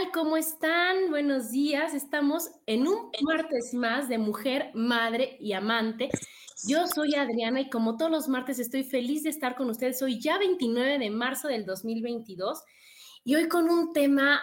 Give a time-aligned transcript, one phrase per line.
[0.00, 0.12] Tal?
[0.12, 1.10] ¿Cómo están?
[1.10, 1.94] Buenos días.
[1.94, 6.10] Estamos en un martes más de mujer, madre y amante.
[6.66, 10.00] Yo soy Adriana y como todos los martes estoy feliz de estar con ustedes.
[10.02, 12.62] Hoy ya 29 de marzo del 2022
[13.24, 14.40] y hoy con un tema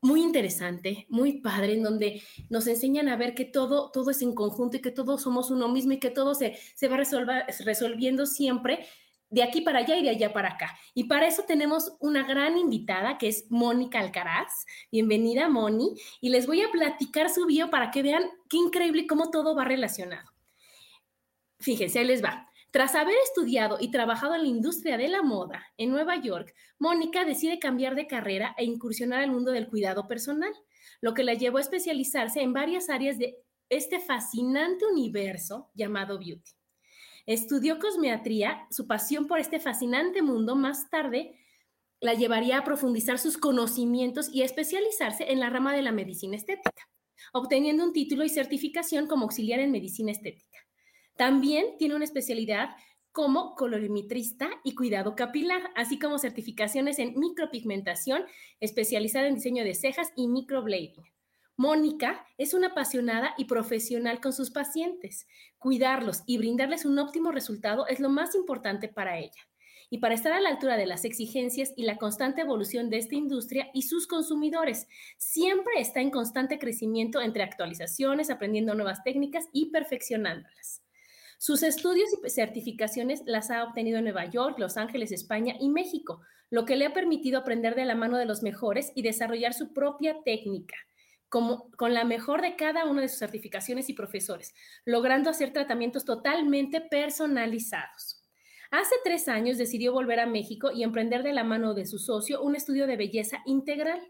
[0.00, 4.34] muy interesante, muy padre, en donde nos enseñan a ver que todo, todo es en
[4.34, 8.86] conjunto y que todos somos uno mismo y que todo se, se va resolviendo siempre
[9.30, 10.78] de aquí para allá y de allá para acá.
[10.94, 14.64] Y para eso tenemos una gran invitada que es Mónica Alcaraz.
[14.90, 15.94] Bienvenida, Moni.
[16.20, 19.64] Y les voy a platicar su bio para que vean qué increíble cómo todo va
[19.64, 20.30] relacionado.
[21.60, 22.48] Fíjense, ahí les va.
[22.70, 27.24] Tras haber estudiado y trabajado en la industria de la moda en Nueva York, Mónica
[27.24, 30.52] decide cambiar de carrera e incursionar al mundo del cuidado personal,
[31.00, 33.36] lo que la llevó a especializarse en varias áreas de
[33.70, 36.57] este fascinante universo llamado beauty.
[37.28, 41.38] Estudió cosmetría, su pasión por este fascinante mundo más tarde
[42.00, 46.88] la llevaría a profundizar sus conocimientos y especializarse en la rama de la medicina estética,
[47.34, 50.58] obteniendo un título y certificación como auxiliar en medicina estética.
[51.18, 52.70] También tiene una especialidad
[53.12, 58.24] como colorimetrista y cuidado capilar, así como certificaciones en micropigmentación,
[58.58, 61.04] especializada en diseño de cejas y microblading.
[61.58, 65.26] Mónica es una apasionada y profesional con sus pacientes.
[65.58, 69.42] Cuidarlos y brindarles un óptimo resultado es lo más importante para ella.
[69.90, 73.16] Y para estar a la altura de las exigencias y la constante evolución de esta
[73.16, 74.86] industria y sus consumidores,
[75.16, 80.84] siempre está en constante crecimiento entre actualizaciones, aprendiendo nuevas técnicas y perfeccionándolas.
[81.38, 86.20] Sus estudios y certificaciones las ha obtenido en Nueva York, Los Ángeles, España y México,
[86.50, 89.72] lo que le ha permitido aprender de la mano de los mejores y desarrollar su
[89.72, 90.76] propia técnica
[91.28, 96.80] con la mejor de cada una de sus certificaciones y profesores, logrando hacer tratamientos totalmente
[96.80, 98.18] personalizados.
[98.70, 102.42] Hace tres años decidió volver a México y emprender de la mano de su socio
[102.42, 104.00] un estudio de belleza integral,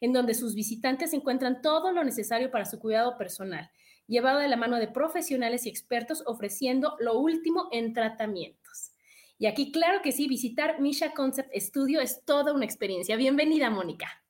[0.00, 3.70] en donde sus visitantes encuentran todo lo necesario para su cuidado personal,
[4.06, 8.92] llevado de la mano de profesionales y expertos ofreciendo lo último en tratamientos.
[9.38, 13.16] Y aquí, claro que sí, visitar Misha Concept Studio es toda una experiencia.
[13.16, 14.25] Bienvenida, Mónica.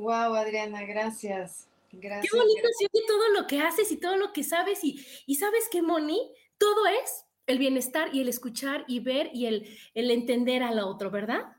[0.00, 1.68] Wow, Adriana, gracias.
[1.92, 2.32] Gracias.
[2.32, 4.82] Qué bonito de todo lo que haces y todo lo que sabes.
[4.82, 9.44] Y, y sabes que, Moni, todo es el bienestar y el escuchar y ver y
[9.46, 11.54] el, el entender al otro, ¿verdad?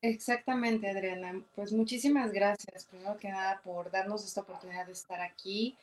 [0.00, 1.44] Exactamente, Adriana.
[1.54, 5.76] Pues muchísimas gracias, primero que nada, por darnos esta oportunidad de estar aquí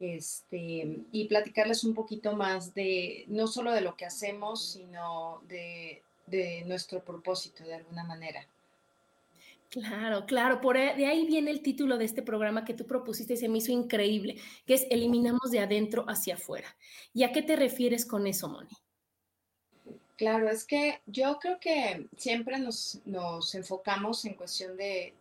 [0.00, 6.02] este, y platicarles un poquito más de, no solo de lo que hacemos, sino de,
[6.26, 8.44] de nuestro propósito de alguna manera.
[9.70, 13.36] Claro, claro, por de ahí viene el título de este programa que tú propusiste y
[13.36, 14.36] se me hizo increíble,
[14.66, 16.76] que es Eliminamos de adentro hacia afuera.
[17.14, 18.76] ¿Y a qué te refieres con eso, Moni?
[20.16, 23.00] Claro, es que yo creo que siempre nos,
[23.54, 25.14] enfocamos en cuestión de,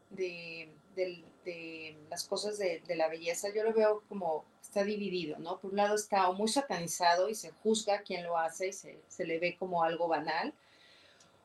[2.09, 3.49] las cosas de, la belleza.
[3.53, 5.59] Yo lo veo como está dividido, ¿no?
[5.59, 9.25] Por un lado está muy satanizado y se juzga quien lo hace y se, se
[9.25, 10.55] le ve como algo banal.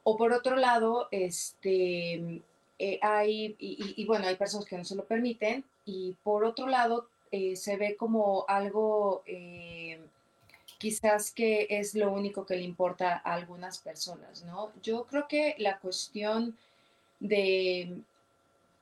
[0.04, 2.42] O por otro lado, este
[2.78, 7.08] eh, hay, y, bueno, hay personas que no se lo permiten, y por otro lado,
[7.30, 10.00] eh, se ve como algo eh,
[10.78, 14.72] quizás que es lo único que le importa a algunas personas, ¿no?
[14.82, 16.56] Yo creo que la cuestión
[17.20, 17.96] de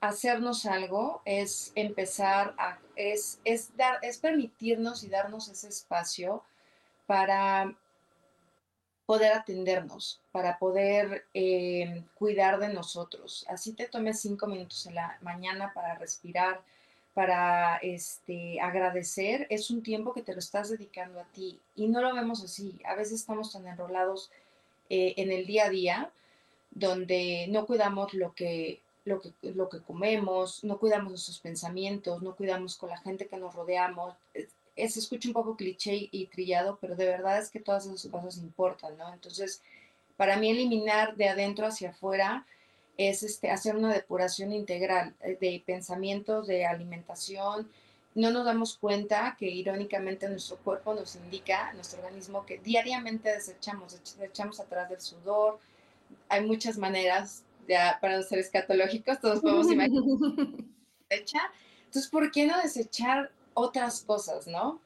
[0.01, 6.43] hacernos algo es empezar a, es, es, dar, es permitirnos y darnos ese espacio
[7.07, 7.73] para
[9.13, 13.45] poder atendernos, para poder eh, cuidar de nosotros.
[13.47, 16.63] Así te tomes cinco minutos en la mañana para respirar,
[17.13, 21.61] para este, agradecer, es un tiempo que te lo estás dedicando a ti.
[21.77, 22.81] Y no lo vemos así.
[22.87, 24.31] A veces estamos tan enrolados
[24.89, 26.11] eh, en el día a día,
[26.71, 32.35] donde no cuidamos lo que, lo, que, lo que comemos, no cuidamos nuestros pensamientos, no
[32.35, 34.15] cuidamos con la gente que nos rodeamos.
[34.77, 38.11] Es, se escucha un poco cliché y trillado, pero de verdad es que todas esas
[38.11, 39.13] cosas importan, ¿no?
[39.13, 39.63] Entonces,
[40.17, 42.47] para mí eliminar de adentro hacia afuera
[42.97, 47.71] es este, hacer una depuración integral eh, de pensamientos, de alimentación.
[48.15, 53.99] No nos damos cuenta que irónicamente nuestro cuerpo nos indica, nuestro organismo, que diariamente desechamos,
[54.19, 55.59] desechamos a través del sudor.
[56.29, 60.05] Hay muchas maneras, ya para no ser escatológicos, todos podemos imaginar.
[61.09, 64.81] Entonces, ¿por qué no desechar otras cosas, no?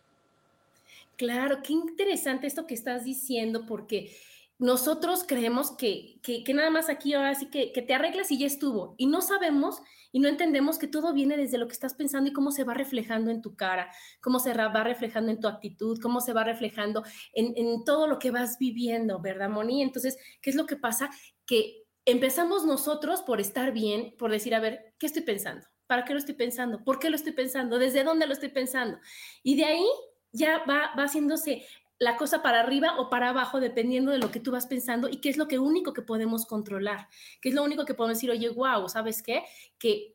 [1.17, 4.15] Claro, qué interesante esto que estás diciendo, porque
[4.59, 8.47] nosotros creemos que, que, nada más aquí ahora sí que, que, te arreglas y ya
[8.47, 8.95] estuvo.
[8.97, 9.83] Y no sabemos
[10.13, 12.73] y no entendemos que todo viene desde lo que estás pensando y cómo se va
[12.73, 13.91] reflejando en tu cara,
[14.23, 17.03] cómo se va reflejando en tu actitud, cómo se va reflejando
[17.35, 19.83] en, en todo lo que vas viviendo, ¿verdad, Moni?
[19.83, 21.11] Entonces, ¿qué es lo que pasa?
[21.45, 25.67] Que empezamos nosotros por estar bien, por decir, a ver, ¿qué estoy pensando?
[25.87, 26.83] ¿Para qué lo estoy pensando?
[26.85, 27.79] ¿Por qué lo estoy pensando?
[27.79, 28.99] ¿Desde dónde lo estoy pensando?
[29.43, 29.87] Y de ahí
[30.33, 31.67] ya va, va haciéndose
[31.99, 35.19] la cosa para arriba o para abajo, dependiendo de lo que tú vas pensando y
[35.19, 37.09] qué es lo que único que podemos controlar,
[37.41, 39.45] qué es lo único que podemos decir, oye, wow, ¿sabes qué?
[39.79, 40.15] Que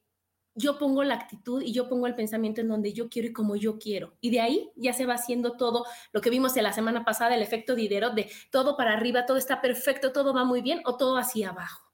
[0.54, 3.56] yo pongo la actitud y yo pongo el pensamiento en donde yo quiero y como
[3.56, 4.18] yo quiero.
[4.22, 7.36] Y de ahí ya se va haciendo todo lo que vimos en la semana pasada,
[7.36, 10.98] el efecto Diderot, de todo para arriba, todo está perfecto, todo va muy bien o
[10.98, 11.91] todo hacia abajo.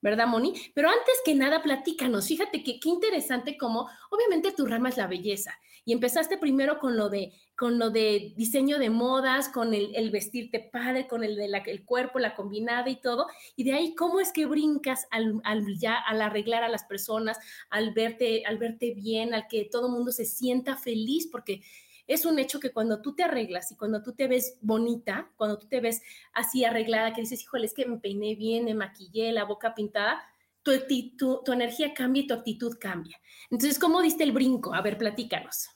[0.00, 0.54] ¿Verdad, Moni?
[0.74, 2.26] Pero antes que nada, platícanos.
[2.26, 5.58] Fíjate que qué interesante como, obviamente tu rama es la belleza
[5.88, 10.60] y empezaste primero con lo de, con lo de diseño de modas, con el, vestirte
[10.60, 13.26] padre, con el de el cuerpo, la combinada y todo.
[13.56, 17.38] Y de ahí, ¿cómo es que brincas al, al, ya, al arreglar a las personas,
[17.70, 21.26] al verte, al verte bien, al que todo el mundo se sienta feliz?
[21.32, 21.62] Porque
[22.08, 25.58] es un hecho que cuando tú te arreglas y cuando tú te ves bonita, cuando
[25.58, 26.02] tú te ves
[26.32, 30.20] así arreglada, que dices, híjole, es que me peiné bien, me maquillé, la boca pintada,
[30.62, 30.72] tu,
[31.16, 33.20] tu, tu energía cambia y tu actitud cambia.
[33.50, 34.74] Entonces, ¿cómo diste el brinco?
[34.74, 35.68] A ver, platícanos.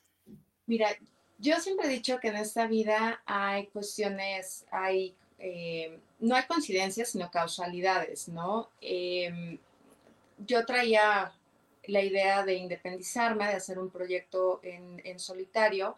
[0.67, 0.89] Mira,
[1.39, 7.11] yo siempre he dicho que en esta vida hay cuestiones, hay, eh, no hay coincidencias,
[7.11, 8.71] sino causalidades, ¿no?
[8.81, 9.59] Em,
[10.39, 11.33] yo traía
[11.85, 15.97] la idea de independizarme, de hacer un proyecto en, en solitario,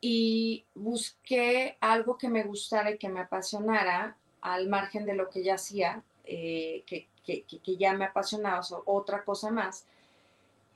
[0.00, 5.42] y busqué algo que me gustara y que me apasionara al margen de lo que
[5.42, 9.84] ya hacía, eh, que, que, que, ya me apasionaba, o otra cosa más,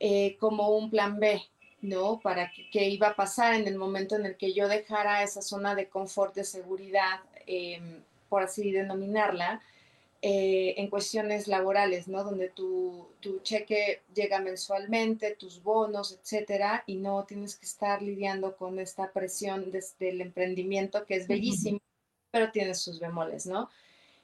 [0.00, 1.40] eh, como un plan B,
[1.80, 2.20] ¿no?
[2.20, 5.74] Para qué iba a pasar en el momento en el que yo dejara esa zona
[5.74, 9.62] de confort, de seguridad, em, por así denominarla,
[10.24, 12.22] eh, en cuestiones laborales, ¿no?
[12.22, 18.56] Donde tu, tu, cheque llega mensualmente, tus bonos, etcétera, y no tienes que estar lidiando
[18.56, 21.80] con esta presión desde el emprendimiento, que es bellísimo,
[22.30, 23.68] pero tiene sus bemoles, ¿no?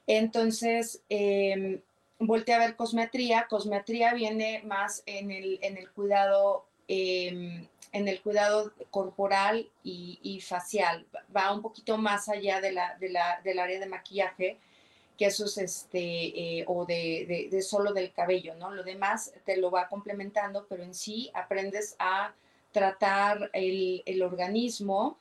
[0.07, 1.83] Entonces, eh,
[2.21, 3.49] volteé a ver cosmetría.
[3.51, 6.65] Cosmetría viene más en el, en el cuidado.
[6.87, 12.97] Em, en el cuidado corporal y, y, facial, va un poquito más allá de la,
[12.99, 14.59] de la, del área de maquillaje,
[15.19, 15.99] que eso es este,
[16.61, 18.71] eh, o de, de, solo del cabello, ¿no?
[18.71, 22.33] Lo demás te lo va complementando, pero en sí aprendes a
[22.71, 25.19] tratar el, el organismo,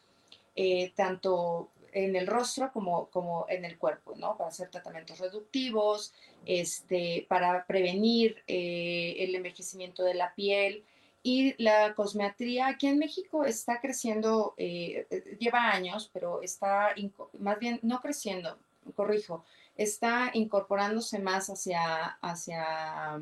[0.55, 4.38] eh, tanto en el rostro como, como en el cuerpo, ¿no?
[4.38, 6.13] Para hacer tratamientos reductivos,
[6.45, 10.83] este, para prevenir eh, el envejecimiento de la piel.
[11.24, 16.93] Y la cosmetría aquí en México está creciendo, lleva años, pero está
[17.39, 18.57] más bien no creciendo,
[18.95, 19.43] corrijo,
[19.77, 23.22] está incorporándose más hacia, hacia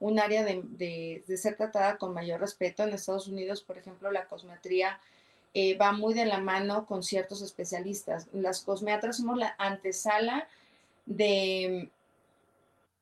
[0.00, 2.82] un área de, ser tratada con mayor respeto.
[2.82, 4.98] En Estados Unidos, por ejemplo, la cosmetría
[5.54, 8.26] eh, va muy de la mano con ciertos especialistas.
[8.32, 10.48] Las cosmetras somos la antesala
[11.06, 11.88] de,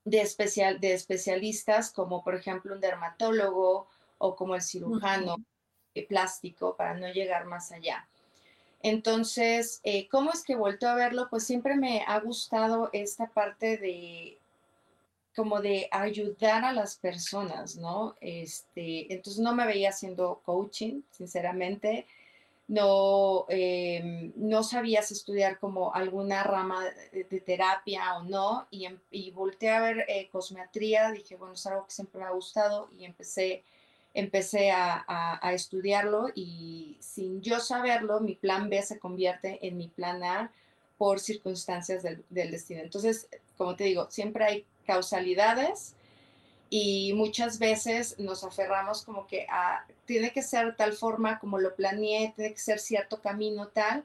[0.05, 3.89] de, especial, de especialistas como, por ejemplo, un dermatólogo
[4.19, 5.37] o como el cirujano
[6.09, 8.07] plástico para no llegar más allá.
[8.83, 11.29] Entonces, eh, ¿cómo es que vuelto a verlo?
[11.29, 14.39] Pues siempre me ha gustado esta parte de
[15.37, 18.17] como de ayudar a las personas, ¿no?
[18.21, 22.07] Este, entonces no me veía haciendo coaching, sinceramente.
[22.69, 29.31] No, em, no sabías estudiar como alguna rama de, terapia o no, y, em, y
[29.33, 33.05] volteé a ver eh, cosmetría, dije, bueno, es algo que siempre me ha gustado y
[33.05, 33.65] empecé
[34.15, 40.23] empecé a, estudiarlo y sin yo saberlo, mi plan B se convierte en mi plan
[40.23, 40.53] A
[40.99, 42.81] por circunstancias del, destino.
[42.83, 45.95] Entonces, como te digo, siempre hay causalidades
[46.69, 51.75] y muchas veces nos aferramos como que a, tiene que ser tal forma como lo
[51.75, 54.05] planeé, tiene que ser cierto camino tal,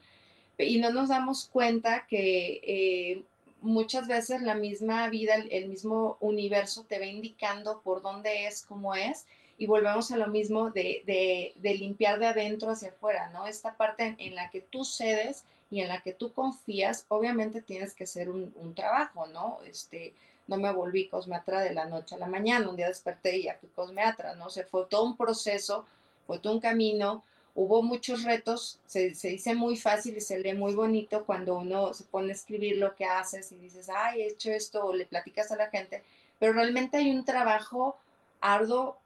[0.58, 3.24] y no nos damos cuenta que eh,
[3.62, 8.96] muchas veces la misma vida, el, mismo universo te va indicando por dónde es, cómo
[8.96, 9.26] es,
[9.58, 13.48] y volvemos a lo mismo de, limpiar de adentro hacia afuera, ¿no?
[13.48, 17.94] Esta parte en, la que tú cedes y en la que tú confías, obviamente tienes
[17.94, 19.60] que hacer un, un trabajo, ¿no?
[19.66, 20.14] Este,
[20.48, 23.56] no me volví cosmeatra de la noche a la mañana, un día desperté y ya
[23.56, 24.50] fui cosmeatra, ¿no?
[24.50, 25.86] se fue todo un proceso,
[26.28, 27.24] fue todo un camino,
[27.56, 32.04] hubo muchos retos, se, dice muy fácil y se lee muy bonito cuando uno se
[32.04, 35.52] pone a escribir lo que haces y dices, ay, he hecho esto, o le platicas
[35.52, 36.04] a la gente,
[36.38, 37.98] pero realmente hay un trabajo
[38.42, 38.98] arduo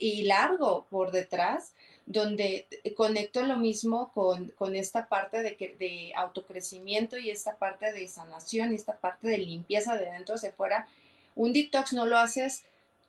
[0.00, 1.74] y largo por detrás
[2.06, 2.66] donde
[2.96, 8.72] conecto lo mismo con, esta parte de, que, de autocrecimiento y esta parte de sanación
[8.72, 10.88] y esta parte de limpieza de dentro hacia afuera.
[11.36, 12.64] Un detox no lo haces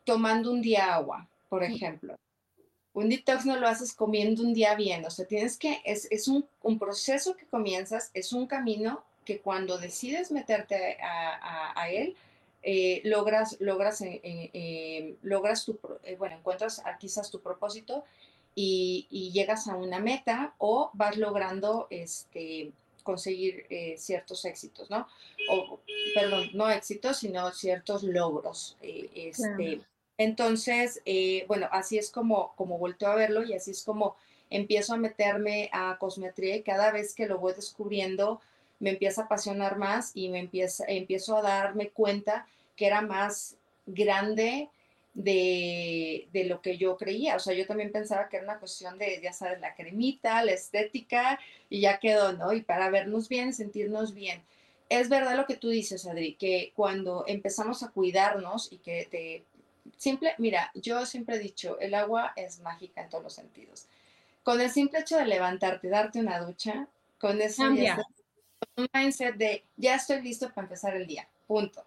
[0.05, 2.15] tomando un día agua, por ejemplo.
[2.93, 5.03] Un detox no lo haces comiendo un día bien.
[5.03, 6.45] O sea, tienes que, es, un,
[6.77, 12.15] proceso que comienzas, es un camino que cuando decides meterte a, él,
[12.63, 15.79] eh, logras, logras, eh, eh, logras tu,
[16.17, 18.03] bueno, encuentras quizás tu propósito
[18.53, 22.71] y, llegas a una meta o vas logrando este,
[23.03, 23.65] conseguir
[23.97, 25.07] ciertos éxitos, ¿no?
[25.49, 25.79] O,
[26.13, 28.77] perdón, no éxitos, sino ciertos logros.
[28.81, 29.81] Este,
[30.17, 31.01] Entonces,
[31.47, 34.17] bueno, así es como, como volteo a verlo y así es como
[34.51, 38.41] empiezo a meterme a cosmetría y cada vez que lo voy descubriendo
[38.81, 43.55] me empieza a apasionar más y me empieza, empiezo a darme cuenta que era más
[43.85, 44.69] grande
[45.13, 47.35] de, lo que yo creía.
[47.35, 50.53] O sea, yo también pensaba que era una cuestión de, ya sabes, la cremita, la
[50.53, 52.53] estética, y ya quedó, ¿no?
[52.53, 54.43] Y para vernos bien, sentirnos bien.
[54.89, 59.45] Es verdad lo que tú dices, Adri, que cuando empezamos a cuidarnos y que te...
[59.97, 63.85] Simple, mira, yo siempre he dicho, el agua es mágica en todos los sentidos.
[64.43, 66.87] Con el simple hecho de levantarte, darte una ducha,
[67.19, 67.63] con eso
[68.77, 71.85] un mindset de ya estoy listo para empezar el día, punto.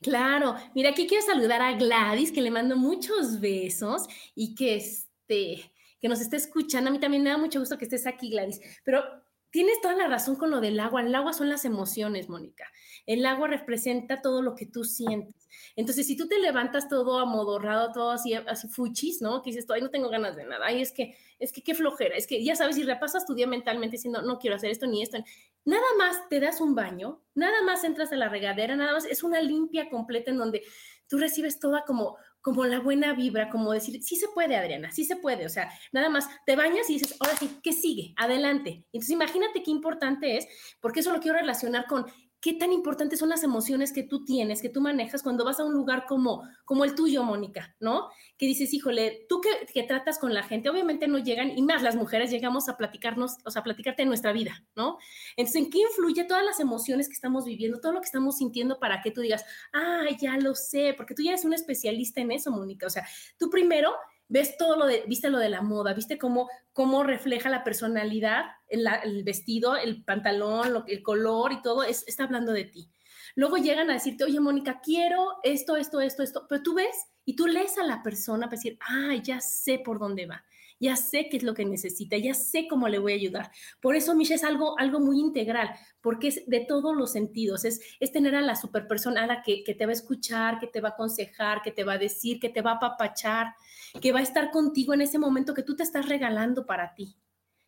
[0.00, 5.72] Claro, mira, aquí quiero saludar a Gladys, que le mando muchos besos y que, este,
[6.00, 6.90] que nos esté escuchando.
[6.90, 8.60] A mí también me da mucho gusto que estés aquí, Gladys.
[8.84, 9.02] Pero
[9.50, 11.00] tienes toda la razón con lo del agua.
[11.00, 12.70] El agua son las emociones, Mónica.
[13.06, 15.48] El agua representa todo lo que tú sientes.
[15.74, 19.42] Entonces, si tú te levantas todo amodorrado, todo así, así fuchis, ¿no?
[19.42, 20.66] Que dices, ay, no tengo ganas de nada.
[20.66, 22.16] Ay, es que, es que qué flojera.
[22.16, 25.02] Es que ya sabes, si repasas tu día mentalmente diciendo, no quiero hacer esto ni
[25.02, 25.18] esto,
[25.64, 29.22] nada más te das un baño, nada más entras a la regadera, nada más es
[29.22, 30.62] una limpia completa en donde
[31.08, 35.04] tú recibes toda como, como la buena vibra, como decir, sí se puede, Adriana, sí
[35.04, 35.46] se puede.
[35.46, 38.14] O sea, nada más te bañas y dices, ahora sí, ¿qué sigue?
[38.16, 38.84] Adelante.
[38.92, 40.46] Entonces, imagínate qué importante es,
[40.80, 42.06] porque eso lo quiero relacionar con
[42.40, 45.64] qué tan importantes son las emociones que tú tienes, que tú manejas cuando vas a
[45.64, 48.08] un lugar como, como el tuyo, Mónica, ¿no?
[48.36, 51.82] Que dices, híjole, tú que, que, tratas con la gente, obviamente no llegan, y más
[51.82, 54.98] las mujeres llegamos a platicarnos, o sea, a platicarte de nuestra vida, ¿no?
[55.36, 58.78] Entonces, ¿en qué influye todas las emociones que estamos viviendo, todo lo que estamos sintiendo
[58.78, 62.30] para que tú digas, ah, ya lo sé, porque tú ya eres un especialista en
[62.30, 63.92] eso, Mónica, o sea, tú primero
[64.28, 68.44] ves todo lo de, viste lo de la moda, viste cómo, cómo refleja la personalidad,
[68.68, 72.90] el, vestido, el pantalón, lo, el color y todo, es, está hablando de ti.
[73.34, 77.36] Luego llegan a decirte, oye, Mónica, quiero esto, esto, esto, esto, pero tú ves y
[77.36, 80.44] tú lees a la persona para decir, ah, ya sé por dónde va
[80.80, 83.50] ya sé qué es lo que necesita, ya sé cómo le voy a ayudar.
[83.80, 85.70] Por eso, Misha, es algo, algo muy integral,
[86.00, 89.64] porque es de todos los sentidos, es, es tener a la superpersona a la que,
[89.64, 92.38] que te va a escuchar, que te va a aconsejar, que te va a decir,
[92.40, 93.54] que te va a apapachar,
[94.00, 97.16] que va a estar contigo en ese momento que tú te estás regalando para ti.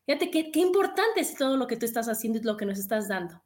[0.07, 2.79] Fíjate qué, qué importante es todo lo que tú estás haciendo y lo que nos
[2.79, 3.43] estás dando.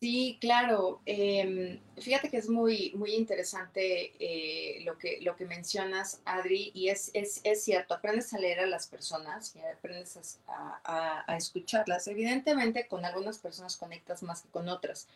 [0.00, 1.02] Sí, claro.
[1.04, 6.88] Em, fíjate que es muy, muy interesante eh, lo, que, lo que mencionas, Adri, y
[6.88, 12.08] es, es, es, cierto, aprendes a leer a las personas y aprendes a, a, escucharlas.
[12.08, 15.06] Evidentemente, con algunas personas conectas más que con otras.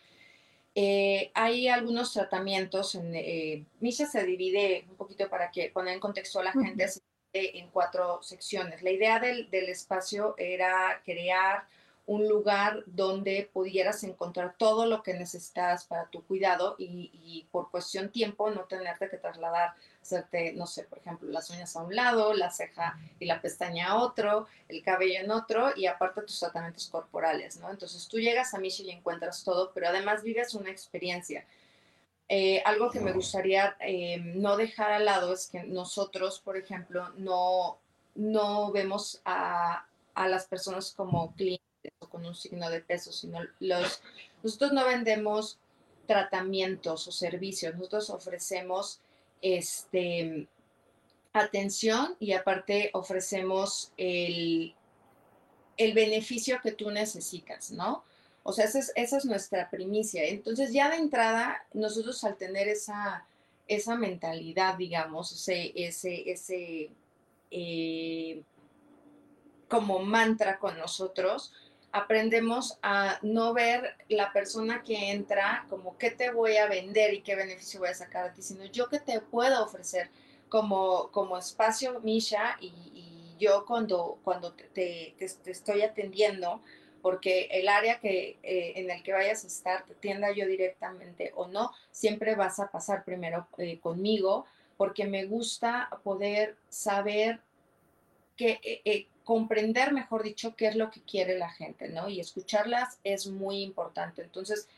[0.75, 6.01] Eh, hay algunos tratamientos, en, eh, Misha se divide un poquito para que poner en
[6.01, 6.87] contexto a la gente,
[7.33, 8.83] en cuatro secciones.
[8.83, 11.67] La idea del, del espacio era crear
[12.07, 18.11] un lugar donde pudieras encontrar todo lo que necesitas para tu cuidado y, por cuestión
[18.11, 22.35] tiempo no tenerte que trasladar, hacerte, no sé, por ejemplo, las uñas a un lado,
[22.35, 26.89] la ceja y la pestaña a otro, el cabello en otro y aparte tus tratamientos
[26.89, 27.71] corporales, ¿no?
[27.71, 31.47] Entonces tú llegas a Michi y encuentras todo, pero además vives una experiencia.
[32.29, 37.11] Eh, algo que me gustaría eh, no dejar al lado es que nosotros, por ejemplo,
[37.17, 37.79] no,
[38.15, 41.64] no vemos a, a las personas como clientes
[42.11, 44.01] con un signo de peso, sino los,
[44.43, 45.59] nosotros no vendemos
[46.07, 47.75] tratamientos o servicios.
[47.75, 49.01] Nosotros ofrecemos
[49.43, 50.47] este,
[51.33, 54.75] atención y aparte ofrecemos el,
[55.77, 58.05] el beneficio que tú necesitas, ¿no?
[58.43, 60.25] O sea, esa es, esa es, nuestra primicia.
[60.25, 63.27] Entonces, ya de entrada, nosotros al tener esa,
[63.67, 66.91] esa mentalidad, digamos, ese, ese, ese
[67.51, 68.43] eh,
[69.69, 71.53] como mantra con nosotros,
[71.95, 77.23] aprendemos a no ver la persona que entra como qué te voy a vender y
[77.23, 80.11] qué beneficio voy a sacar a ti, sino yo qué te puedo ofrecer
[80.49, 86.63] como, como espacio, Misha, y, yo cuando, cuando te, te, estoy atendiendo,
[87.01, 91.33] porque el área que, eh, en el que vayas a estar, te atienda yo directamente
[91.37, 94.47] o no, siempre vas a pasar primero eh, conmigo,
[94.77, 97.41] porque me gusta poder saber
[98.37, 102.09] que, eh, comprender, mejor dicho, qué es lo que quiere la gente, ¿no?
[102.09, 104.23] Y escucharlas es muy importante.
[104.23, 104.69] Entonces,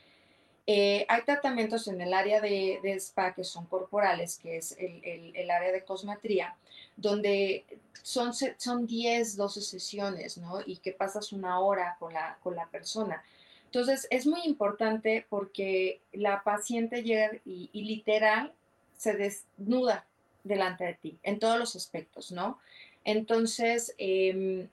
[0.67, 5.73] eh, hay tratamientos en el área de, spa que son corporales, que es el, área
[5.73, 6.57] de cosmetría,
[6.97, 7.65] donde
[8.03, 10.61] son, son 10, 12 sesiones, ¿no?
[10.65, 13.23] Y que pasas una hora con la, con la persona.
[13.67, 18.53] Entonces, es muy importante porque la paciente llega y literal
[18.97, 20.07] se desnuda
[20.47, 22.59] delante de ti en todos los aspectos, ¿no?
[23.06, 24.68] Entonces, em,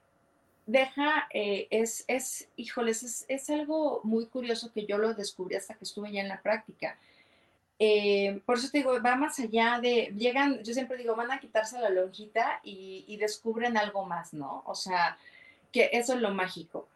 [0.66, 5.84] deja, eh, es, es, híjoles, es, algo muy curioso que yo lo descubrí hasta que
[5.84, 6.98] estuve ya en la práctica.
[7.78, 11.38] Eh, por eso te digo, va más allá de, llegan, yo siempre digo, van a
[11.38, 14.64] quitarse la lonjita y, y descubren algo más, ¿no?
[14.66, 15.16] O sea,
[15.70, 16.88] que eso es lo mágico.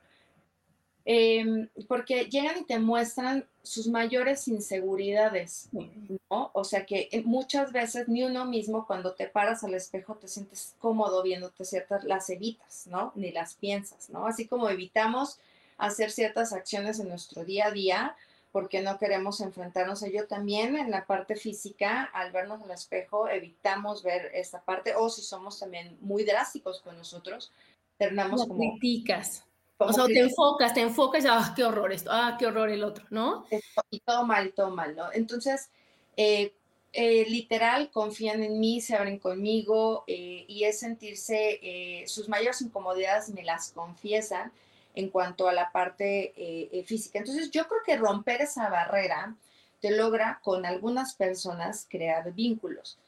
[1.11, 6.51] Em, porque llegan y te muestran sus mayores inseguridades, ¿no?
[6.53, 10.29] O sea que eh, muchas veces ni uno mismo cuando te paras al espejo te
[10.29, 13.13] sientes cómodo viéndote ciertas, las evitas, ¿no?
[13.15, 14.27] Ni las piensas, ¿no?
[14.27, 15.39] Así como evitamos
[15.79, 18.15] hacer ciertas acciones en nuestro día a día
[18.53, 23.31] porque no queremos enfrentarnos a ello también en la parte física, al vernos al espejo,
[23.31, 27.51] evitamos ver esta parte, o si somos también muy drásticos con nosotros,
[27.97, 28.59] terminamos como...
[28.59, 29.48] Criticas
[29.79, 32.83] o sea, te enfocas, te enfocas y, ah, qué horror esto, ah, qué horror el
[32.83, 33.47] otro, ¿no?
[33.91, 35.13] Y todo mal, todo mal, ¿no?
[35.13, 35.71] Entonces,
[36.17, 36.53] eh,
[36.93, 43.29] eh, literal, confían en mí, se abren conmigo eh, y es sentirse, sus mayores incomodidades
[43.31, 44.51] me las confiesan
[44.95, 47.21] en cuanto a la parte física.
[47.21, 49.37] Entonces, yo creo que romper esa barrera
[49.81, 52.99] te logra con algunas personas crear vínculos.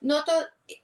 [0.00, 0.22] No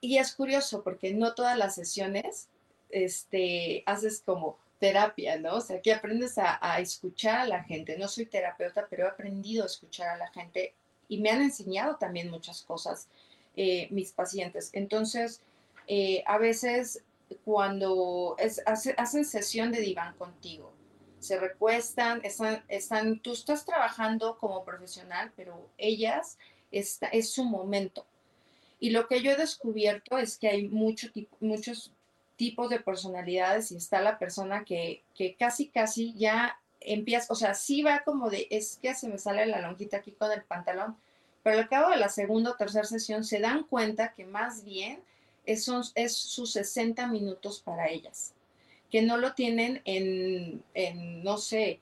[0.00, 2.48] y es curioso porque no todas las sesiones
[2.88, 5.56] este, haces como terapia, ¿no?
[5.56, 7.96] O sea, que aprendes a, escuchar a la gente.
[7.96, 10.74] No soy terapeuta, pero he aprendido a escuchar a la gente
[11.08, 13.08] y me han enseñado también muchas cosas
[13.56, 14.68] eh, mis pacientes.
[14.74, 15.40] Entonces,
[15.86, 17.02] eh, a veces
[17.46, 20.70] cuando es, hacen sesión de diván contigo,
[21.18, 26.36] se recuestan, están, están, tú estás trabajando como profesional, pero ellas,
[26.70, 28.04] es su momento.
[28.80, 31.08] Y lo que yo he descubierto es que hay mucho,
[31.40, 31.90] muchos
[32.36, 37.54] tipos de personalidades y está la persona que, que casi, casi ya empieza, o sea,
[37.54, 40.96] sí va como de, es que se me sale la lonjita aquí con el pantalón,
[41.42, 45.00] pero al cabo de la segunda o tercera sesión se dan cuenta que más bien
[45.46, 48.32] es, es sus 60 minutos para ellas,
[48.90, 51.80] que no lo tienen en, en no sé,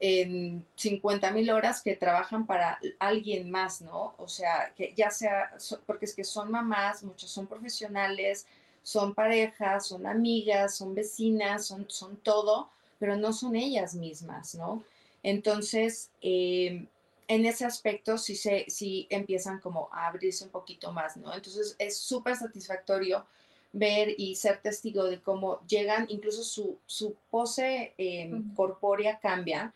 [0.00, 4.14] en 50 mil horas que trabajan para alguien más, ¿no?
[4.18, 5.52] O sea, que ya sea,
[5.86, 8.46] porque es que son mamás, muchas son profesionales,
[8.84, 12.68] son parejas, son amigas, son vecinas, son, son todo,
[12.98, 14.84] pero no son ellas mismas, ¿no?
[15.22, 16.86] Entonces, em,
[17.26, 21.34] en ese aspecto sí, se, sí empiezan como a abrirse un poquito más, ¿no?
[21.34, 23.24] Entonces es súper satisfactorio
[23.72, 29.72] ver y ser testigo de cómo llegan, incluso su, su pose em, corpórea cambia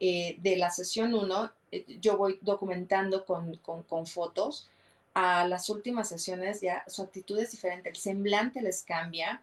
[0.00, 4.70] eh, de la sesión 1, eh, yo voy documentando con, con, con fotos
[5.16, 9.40] a las últimas sesiones ya su actitud es diferente, el semblante les cambia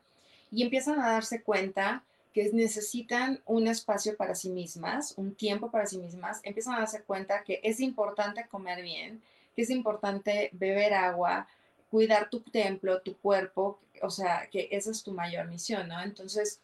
[0.51, 5.87] y empiezan a darse cuenta que necesitan un espacio para sí mismas, un tiempo para
[5.87, 9.23] sí mismas, empiezan a darse cuenta que es importante comer bien,
[9.55, 11.47] que es importante beber agua,
[11.89, 15.99] cuidar tu templo, tu cuerpo, o sea, que esa es tu mayor misión, ¿no?
[16.03, 16.59] Entonces,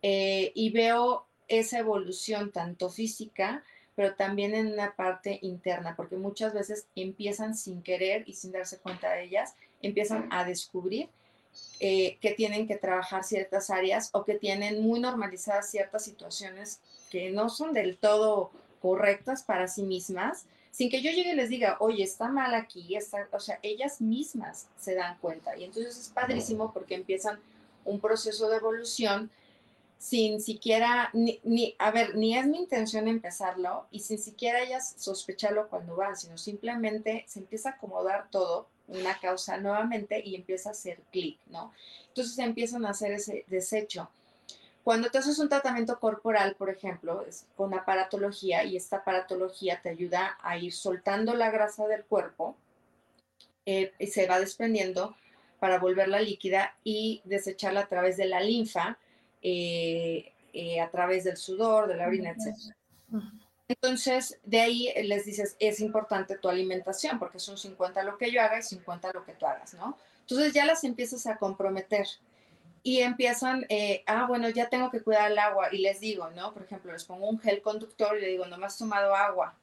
[0.00, 3.62] eh, y veo esa evolución tanto física,
[3.96, 8.78] pero también en una parte interna, porque muchas veces empiezan sin querer y sin darse
[8.78, 11.08] cuenta de ellas, empiezan a descubrir
[11.80, 16.80] eh, que tienen que trabajar ciertas áreas o que tienen muy normalizadas ciertas situaciones
[17.10, 21.48] que no son del todo correctas para sí mismas, sin que yo llegue y les
[21.48, 25.56] diga, oye, está mal aquí, está, o sea, ellas mismas se dan cuenta.
[25.56, 27.38] Y entonces es padrísimo porque empiezan
[27.86, 29.30] un proceso de evolución
[29.98, 35.68] sin siquiera, ni, a ver, ni es mi intención empezarlo y sin siquiera ellas sospecharlo
[35.68, 40.72] cuando van, sino simplemente se empieza a acomodar todo, una causa nuevamente y empieza a
[40.72, 41.72] hacer clic, ¿no?
[42.08, 44.08] Entonces empiezan a hacer ese desecho.
[44.84, 49.88] Cuando te haces un tratamiento corporal, por ejemplo, es con aparatología y esta aparatología te
[49.88, 52.56] ayuda a ir soltando la grasa del cuerpo
[53.64, 55.16] eh, y se va desprendiendo
[55.58, 58.98] para volverla líquida y desecharla a través de la linfa
[59.48, 62.74] eh, eh, a través del sudor, de la orina, etc.
[63.68, 68.42] Entonces, de ahí les dices, es importante tu alimentación, porque son 50 lo que yo
[68.42, 69.96] haga y 50 lo que tú hagas, ¿no?
[70.22, 72.08] Entonces ya las empiezas a comprometer
[72.82, 76.52] y empiezan, eh, ah, bueno, ya tengo que cuidar el agua y les digo, ¿no?
[76.52, 79.54] Por ejemplo, les pongo un gel conductor y le digo, no me has tomado agua.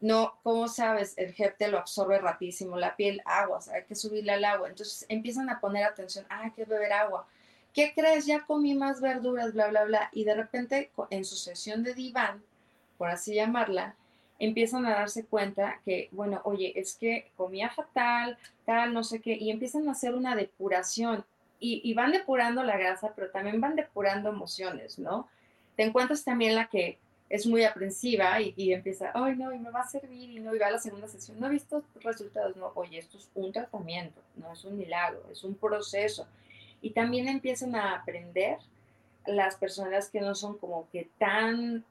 [0.00, 1.12] No, ¿cómo sabes?
[1.18, 4.68] El gel te lo absorbe rapidísimo, la piel, agua, hay que subirle al agua.
[4.70, 7.26] Entonces empiezan a poner atención, ah, hay que beber agua.
[7.76, 8.24] ¿Qué crees?
[8.24, 10.10] Ya comí más verduras, bla, bla, bla.
[10.12, 12.42] Y de repente, en su sesión de diván,
[12.96, 13.94] por así llamarla,
[14.38, 19.34] empiezan a darse cuenta que, bueno, oye, es que comía fatal, tal, no sé qué,
[19.34, 21.24] y empiezan a hacer una depuración.
[21.58, 25.28] Y, van depurando la grasa, pero también van depurando emociones, ¿no?
[25.74, 29.80] Te encuentras también la que es muy aprensiva y, empieza, ay, no, y me va
[29.80, 32.72] a servir, y no, y va a la segunda sesión, no he visto resultados, no,
[32.74, 36.26] oye, esto es un tratamiento, no es un milagro, es un proceso
[36.80, 38.58] y también empiezan a aprender
[39.26, 41.84] las personas que no son como que tan,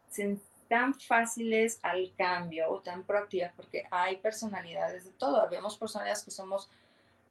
[0.67, 5.47] tan fáciles al cambio o tan proactivas, porque hay personalidades de todo.
[5.49, 6.69] Vemos personas que somos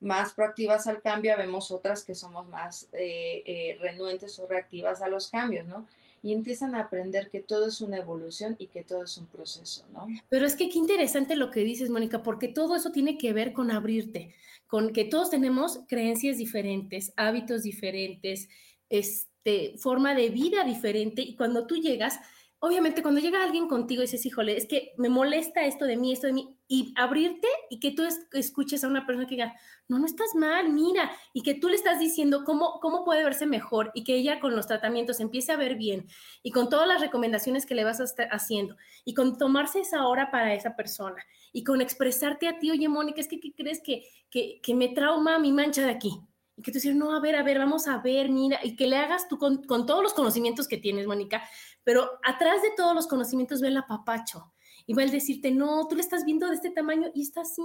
[0.00, 5.08] más proactivas al cambio, vemos otras que somos más eh, eh, renuentes o reactivas a
[5.08, 5.86] los cambios, ¿no?
[6.24, 9.84] y empiezan a aprender que todo es una evolución y que todo es un proceso,
[9.92, 10.06] ¿no?
[10.30, 13.52] Pero es que qué interesante lo que dices, Mónica, porque todo eso tiene que ver
[13.52, 14.34] con abrirte,
[14.66, 18.48] con que todos tenemos creencias diferentes, hábitos diferentes,
[18.88, 22.18] este, forma de vida diferente, y cuando tú llegas,
[22.64, 26.12] obviamente cuando llega alguien contigo y dices, híjole, es que me molesta esto de mí,
[26.12, 29.54] esto de mí, y abrirte y que tú escuches a una persona que diga,
[29.86, 33.44] no, no estás mal, mira, y que tú le estás diciendo cómo, cómo puede verse
[33.44, 36.06] mejor y que ella con los tratamientos empiece a ver bien
[36.42, 38.00] y con todas las recomendaciones que le vas
[38.30, 41.22] haciendo y con tomarse esa hora para esa persona
[41.52, 44.88] y con expresarte a ti, oye, Mónica, es que ¿qué crees que, que, que me
[44.88, 46.18] trauma mi mancha de aquí?
[46.56, 48.86] Y que tú dices, no, a ver, a ver, vamos a ver, mira, y que
[48.86, 51.42] le hagas tú con todos los conocimientos que tienes, Mónica,
[51.84, 54.52] pero atrás de todos los conocimientos ve el apapacho
[54.86, 57.62] y va a decirte, no, tú le estás viendo de este tamaño y está así,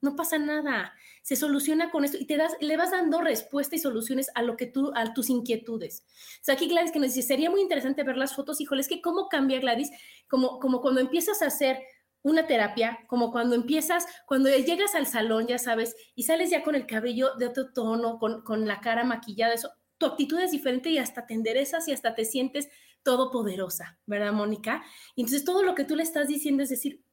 [0.00, 3.78] no pasa nada, se soluciona con esto y te das, le vas dando respuesta y
[3.78, 6.04] soluciones a lo que tú, a tus inquietudes.
[6.40, 8.88] O sea, aquí Gladys que nos dice, sería muy interesante ver las fotos, híjole, es
[8.88, 9.90] que cómo cambia Gladys,
[10.28, 11.80] como, como cuando empiezas a hacer
[12.22, 16.74] una terapia, como cuando empiezas, cuando llegas al salón, ya sabes, y sales ya con
[16.74, 20.88] el cabello de otro tono, con, con la cara maquillada, eso, tu actitud es diferente
[20.88, 22.68] y hasta te enderezas y hasta te sientes
[23.04, 24.82] todopoderosa, ¿verdad, Mónica?
[25.14, 27.04] Y entonces todo lo que tú le estás diciendo es decir,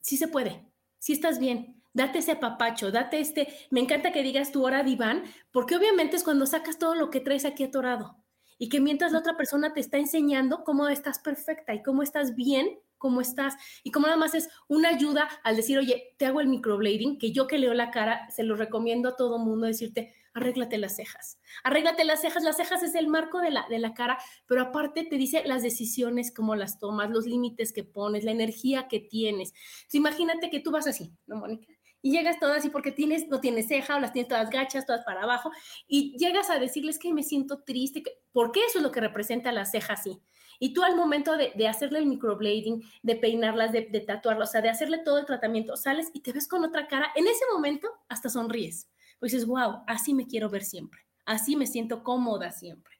[0.00, 0.66] sí se puede,
[0.98, 5.22] sí estás bien, date ese papacho, date este, me encanta que digas tu hora diván,
[5.52, 8.16] porque obviamente es cuando sacas todo lo que traes aquí atorado
[8.58, 12.34] y que mientras la otra persona te está enseñando cómo estás perfecta y cómo estás
[12.34, 16.40] bien, cómo estás y cómo nada más es una ayuda al decir, oye, te hago
[16.40, 20.14] el microblading, que yo que leo la cara, se lo recomiendo a todo mundo decirte,
[20.34, 21.38] arréglate las cejas.
[21.62, 22.42] Arréglate las cejas.
[22.42, 25.62] Las cejas es el marco de la, de la cara, pero aparte te dice las
[25.62, 29.54] decisiones, cómo las tomas, los límites que pones, la energía que tienes.
[29.92, 31.72] imagínate que tú vas así, ¿no, Mónica?
[32.02, 35.04] Y llegas todas así porque tienes, no tienes ceja o las tienes todas gachas, todas
[35.06, 35.50] para abajo,
[35.88, 39.64] y llegas a decirles que me siento triste, porque eso es lo que representa la
[39.64, 40.20] ceja así.
[40.58, 44.52] Y tú al momento de, de hacerle el microblading, de peinarlas, de, de tatuarlas, o
[44.52, 47.44] sea, de hacerle todo el tratamiento, sales y te ves con otra cara, en ese
[47.50, 48.88] momento hasta sonríes
[49.24, 52.92] pues dices, wow, así me quiero ver siempre, así me siento cómoda siempre.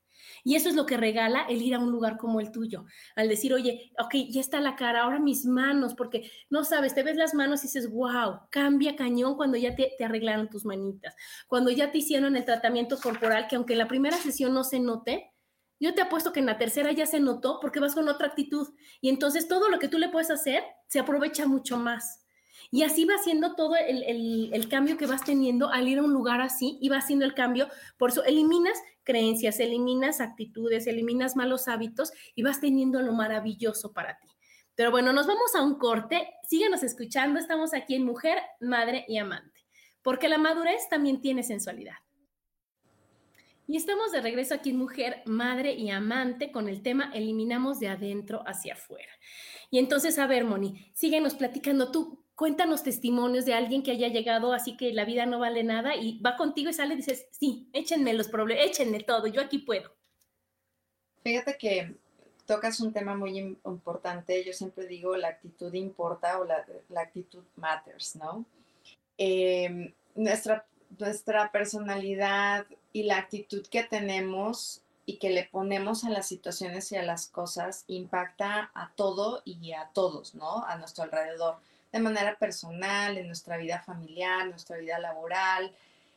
[0.42, 3.28] Y eso es lo que regala el ir a un lugar como el tuyo, al
[3.28, 7.18] decir, oye, ok, ya está la cara, ahora mis manos, porque no sabes, te ves
[7.18, 11.14] las manos y dices, wow, cambia cañón cuando ya te, te arreglaron tus manitas,
[11.46, 14.80] cuando ya te hicieron el tratamiento corporal, que aunque en la primera sesión no se
[14.80, 15.30] note,
[15.78, 18.66] yo te apuesto que en la tercera ya se notó porque vas con otra actitud
[19.02, 22.23] y entonces todo lo que tú le puedes hacer se aprovecha mucho más.
[22.74, 26.40] Y así va haciendo todo el, cambio que vas teniendo al ir a un lugar
[26.40, 27.68] así y va haciendo el cambio.
[27.96, 34.18] Por eso eliminas creencias, eliminas actitudes, eliminas malos hábitos y vas teniendo lo maravilloso para
[34.18, 34.26] ti.
[34.74, 36.28] Pero bueno, nos vamos a un corte.
[36.48, 37.38] Síguenos escuchando.
[37.38, 39.64] Estamos aquí en Mujer, Madre y Amante.
[40.02, 41.98] Porque la madurez también tiene sensualidad.
[43.68, 47.86] Y estamos de regreso aquí en Mujer, Madre y Amante con el tema Eliminamos de
[47.86, 49.12] adentro hacia afuera.
[49.70, 54.52] Y entonces, a ver, Moni, síguenos platicando tú, cuéntanos testimonios de alguien que haya llegado
[54.52, 57.68] así que la vida no vale nada y va contigo y sale y dices, sí,
[57.72, 59.90] échenme los problemas, échenme todo, yo aquí puedo.
[61.22, 61.94] Fíjate que
[62.46, 64.44] tocas un tema muy importante.
[64.44, 66.64] Yo siempre digo, la actitud importa o la,
[67.00, 68.44] actitud matters, ¿no?
[69.16, 70.66] Em, nuestra,
[70.98, 76.96] nuestra personalidad y la actitud que tenemos y que le ponemos a las situaciones y
[76.96, 80.64] a las cosas impacta a todo y a todos, ¿no?
[80.64, 81.58] A nuestro alrededor,
[81.94, 85.72] de manera personal, en nuestra vida familiar, nuestra vida laboral,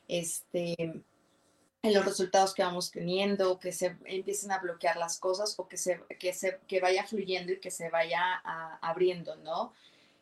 [0.08, 5.68] este, en los resultados que vamos teniendo, que se empiecen a bloquear las cosas o
[5.68, 8.42] que, se, que, se, que vaya fluyendo y que se vaya
[8.82, 9.72] abriendo, ¿no?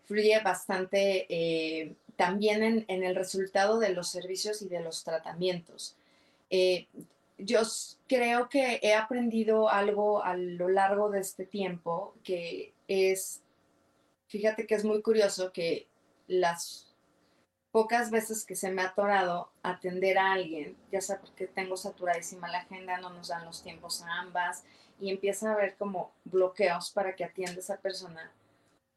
[0.03, 5.95] Fluye bastante eh, también en, en, el resultado de los servicios y de los tratamientos.
[6.49, 6.87] Eh,
[7.37, 7.61] yo
[8.09, 13.41] creo que he aprendido algo a lo largo de este tiempo que es,
[14.36, 15.88] fíjate que es muy curioso que
[16.28, 16.93] las
[17.71, 22.50] pocas veces que se me ha atorado atender a alguien, ya sea porque tengo saturadísima
[22.50, 24.65] la agenda, no nos dan los tiempos a ambas
[25.00, 28.30] y empieza a haber como bloqueos para que atienda a esa persona,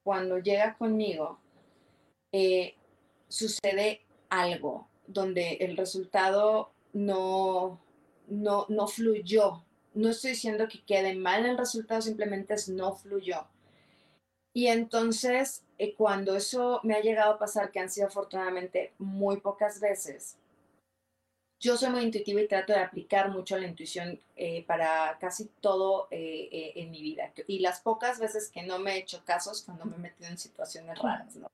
[0.03, 1.39] cuando llega conmigo,
[2.33, 2.75] eh,
[3.29, 7.81] sucede algo donde el resultado no,
[8.27, 9.63] no, no fluyó.
[9.95, 13.47] No estoy diciendo que quede mal el resultado, simplemente es no fluyó.
[14.59, 19.37] Y entonces eh, cuando eso me ha llegado a pasar, que han sido afortunadamente muy
[19.37, 20.37] pocas veces,
[21.61, 26.09] yo soy muy intuitiva y trato de aplicar mucho la intuición eh, para casi todo
[26.11, 27.33] eh, en mi vida.
[27.47, 30.39] Y las pocas veces que no me he hecho casos, cuando me he metido en
[30.39, 31.49] situaciones raras, ¿no?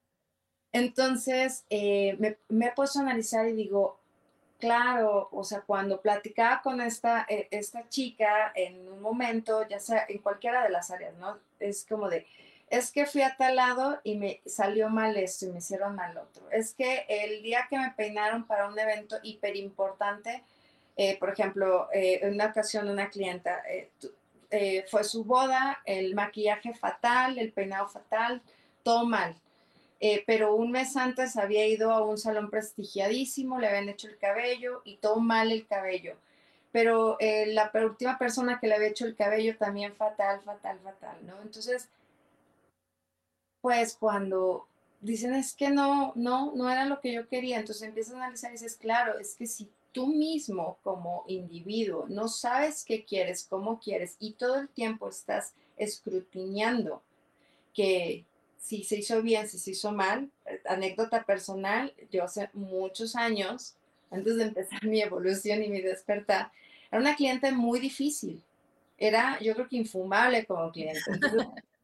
[0.71, 3.99] Entonces, me, me, he puesto a analizar y digo,
[4.57, 10.17] claro, o sea, cuando platicaba con esta, esta chica en un momento, ya sea en
[10.23, 11.37] cualquiera de las áreas, ¿no?
[11.59, 12.25] Es como de,
[12.69, 16.17] es que fui a tal lado y me salió mal esto y me hicieron mal
[16.17, 16.49] otro.
[16.51, 20.43] Es que el día que me peinaron para un evento hiper importante,
[20.97, 23.61] eh, por ejemplo, eh, en una ocasión una clienta,
[24.49, 28.41] eh, fue su boda, el maquillaje fatal, el peinado fatal,
[28.83, 29.35] todo mal.
[30.27, 34.81] pero un mes antes había ido a un salón prestigiadísimo, le habían hecho el cabello
[34.85, 36.15] y todo mal el cabello.
[36.71, 41.41] Pero la última persona que le había hecho el cabello también fatal, fatal, fatal, ¿no?
[41.41, 41.89] Entonces,
[43.65, 44.67] pues cuando
[45.01, 48.51] dicen es que no, no, no era lo que yo quería, entonces empiezas a analizar
[48.51, 53.79] y dices, claro, es que si tú mismo como individuo no sabes qué quieres, cómo
[53.79, 57.01] quieres y todo el tiempo estás escrutinando
[57.73, 58.23] que
[58.59, 60.29] si se hizo bien, si se hizo mal,
[60.69, 63.73] anécdota personal, yo hace muchos años,
[64.11, 66.51] antes de empezar mi evolución y mi despertar,
[66.91, 68.43] era una cliente muy difícil.
[68.99, 71.01] Era, yo creo que infumable como cliente.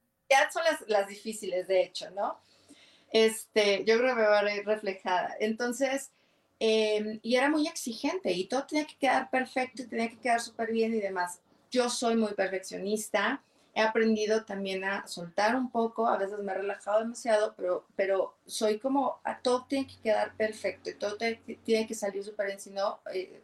[0.52, 2.40] son las, difíciles, de hecho, ¿no?
[3.12, 5.36] Este, yo creo que me va a ver reflejada.
[5.40, 6.12] Entonces,
[6.60, 10.42] em, y era muy exigente y todo tenía que quedar perfecto y tenía que quedar
[10.42, 11.40] súper bien y demás.
[11.70, 13.42] Yo soy muy perfeccionista,
[13.74, 18.36] he aprendido también a soltar un poco, a veces me he relajado demasiado, pero, pero
[18.46, 22.60] soy como, a todo tiene que quedar perfecto y todo tiene que salir súper bien,
[22.60, 23.42] si no, eh,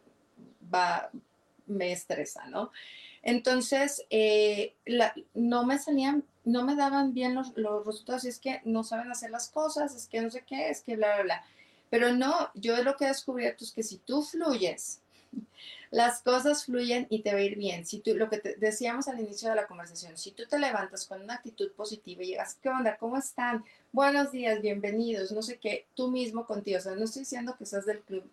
[0.72, 1.10] va,
[1.66, 2.72] me estresa, ¿no?
[3.22, 4.74] Entonces, eh,
[5.34, 9.50] no me salían, no me daban bien los, resultados, es que no saben hacer las
[9.50, 11.44] cosas, es que no sé qué, es que bla, bla, bla.
[11.90, 15.00] Pero no, yo lo que he descubierto es que si tú fluyes,
[15.90, 17.84] las cosas fluyen y te va a ir bien.
[17.84, 21.20] Si tú, lo que decíamos al inicio de la conversación, si tú te levantas con
[21.20, 22.96] una actitud positiva y llegas, ¿qué onda?
[22.96, 23.62] ¿Cómo están?
[23.92, 26.78] Buenos días, bienvenidos, no sé qué, tú mismo contigo.
[26.78, 28.24] O sea, no estoy diciendo que seas del club,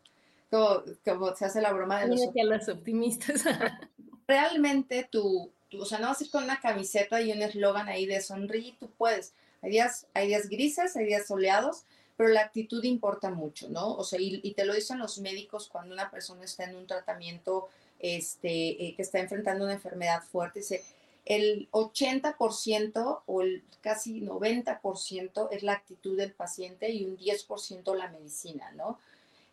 [0.50, 3.44] como, se hace la broma de los, los optimistas.
[4.28, 8.06] realmente tú, o sea, no vas a ir con una camiseta y un eslogan ahí
[8.06, 9.34] de sonríe, tú puedes.
[9.62, 11.84] Hay días, hay días grises, hay días soleados,
[12.18, 13.94] pero la actitud importa mucho, ¿no?
[13.96, 17.68] O sea, y, te lo dicen los médicos cuando una persona está en un tratamiento,
[18.00, 20.84] este, eh, que está enfrentando una enfermedad fuerte, dice,
[21.26, 28.10] el 80% o el casi 90% es la actitud del paciente y un 10% la
[28.10, 29.00] medicina, ¿no?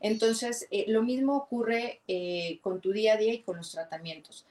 [0.01, 4.44] Entonces, eh, lo mismo ocurre eh, con tu día a día y con los tratamientos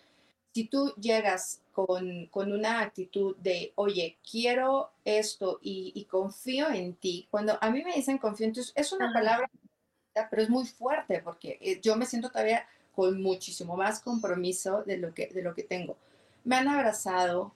[0.54, 7.58] si tú llegas con, una actitud de, oye, quiero esto y, confío en ti, cuando
[7.62, 9.50] a mí me dicen confío en ti, es una palabra,
[10.30, 14.98] pero es muy fuerte porque eh, yo me siento todavía con muchísimo más compromiso de
[14.98, 15.96] lo que, de lo que tengo.
[16.44, 17.54] Me han abrazado,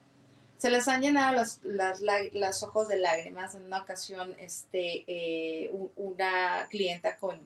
[0.58, 3.56] se les han llenado los, ojos de lágrimas.
[3.56, 7.46] En una ocasión, este, eh, una clienta con,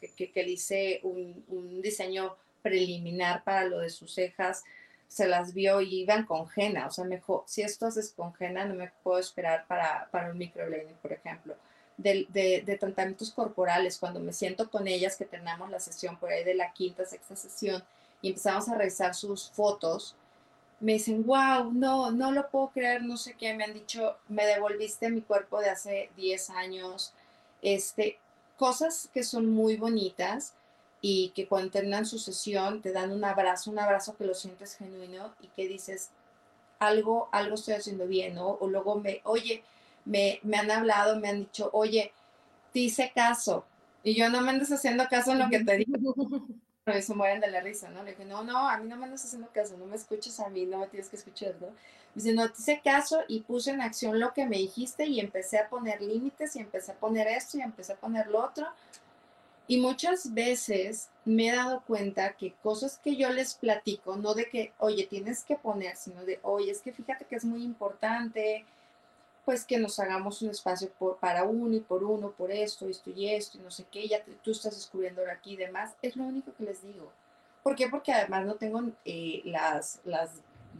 [0.00, 4.64] que, le hice un, un diseño preliminar para lo de sus cejas,
[5.10, 8.64] se las vio y iban con Jena, o sea, mejor, si esto haces con Jena,
[8.64, 11.56] no me puedo esperar para, para un microblading, por ejemplo.
[11.96, 16.44] De, de, tratamientos corporales, cuando me siento con ellas, que tenemos la sesión por ahí
[16.44, 17.82] de la quinta, sexta sesión,
[18.22, 20.14] y empezamos a revisar sus fotos,
[20.78, 24.46] me dicen, wow, no, no lo puedo creer, no sé qué, me han dicho, me
[24.46, 27.12] devolviste mi cuerpo de hace 10 años,
[27.62, 28.16] este,
[28.56, 30.54] cosas que son muy bonitas
[31.00, 34.76] y que cuando terminan su sesión te dan un abrazo, un abrazo que lo sientes
[34.76, 36.10] genuino y que dices,
[36.78, 38.48] algo, algo estoy haciendo bien, ¿no?
[38.60, 39.62] O luego me, oye,
[40.04, 42.12] me, me han hablado, me han dicho, oye,
[42.72, 43.64] te hice caso,
[44.02, 46.14] y yo no me andes haciendo caso en lo que te digo.
[46.84, 48.02] Pero se mueren de la risa, ¿no?
[48.02, 50.48] Le dije, no, no, a mí no me andas haciendo caso, no me escuches a
[50.48, 51.68] mí, no me tienes que escuchar, ¿no?
[52.14, 55.58] Dice, no, te hice caso y puse en acción lo que me dijiste y empecé
[55.58, 58.66] a poner límites y empecé a poner esto y empecé a poner lo otro.
[59.70, 64.48] Y muchas veces me he dado cuenta que cosas que yo les platico, no de
[64.48, 68.64] que, oye, tienes que poner, sino de, oye, es que fíjate que es muy importante,
[69.44, 73.28] pues que nos hagamos un espacio para uno y por uno, por esto, esto y
[73.28, 76.52] esto, y no sé qué, ya tú estás descubriendo aquí y demás, es lo único
[76.52, 77.12] que les digo.
[77.62, 77.88] ¿Por qué?
[77.88, 80.30] Porque además no tengo eh, las, las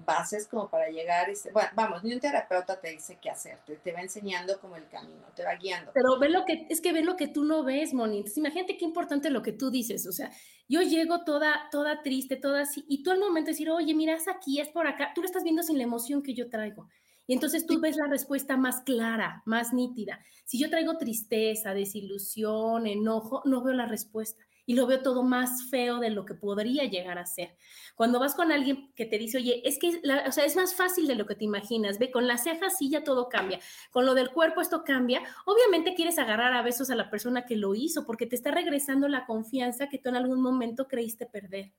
[0.04, 3.92] bases como para llegar y bueno, vamos, ni un terapeuta te dice qué hacer, te,
[3.92, 5.92] va enseñando como el camino, te va guiando.
[5.94, 8.18] Pero ve lo que, es que ve lo que tú no ves, Moni.
[8.18, 10.30] Entonces, imagínate qué importante lo que tú dices, o sea,
[10.68, 14.14] yo llego toda, toda triste, toda así, y tú al momento de decir, oye, mira,
[14.14, 16.88] es aquí, es por acá, tú lo estás viendo sin la emoción que yo traigo.
[17.26, 20.18] Y entonces tú ves la respuesta más clara, más nítida.
[20.44, 25.64] Si yo traigo tristeza, desilusión, enojo, no veo la respuesta y lo veo todo más
[25.68, 27.56] feo de lo que podría llegar a ser.
[27.96, 31.08] Cuando vas con alguien que te dice, oye, es que o sea, es más fácil
[31.08, 33.58] de lo que te imaginas, ve, con las cejas sí ya todo cambia,
[33.90, 37.56] con lo del cuerpo esto cambia, obviamente quieres agarrar a besos a la persona que
[37.56, 41.72] lo hizo porque te está regresando la confianza que tú en algún momento creíste perder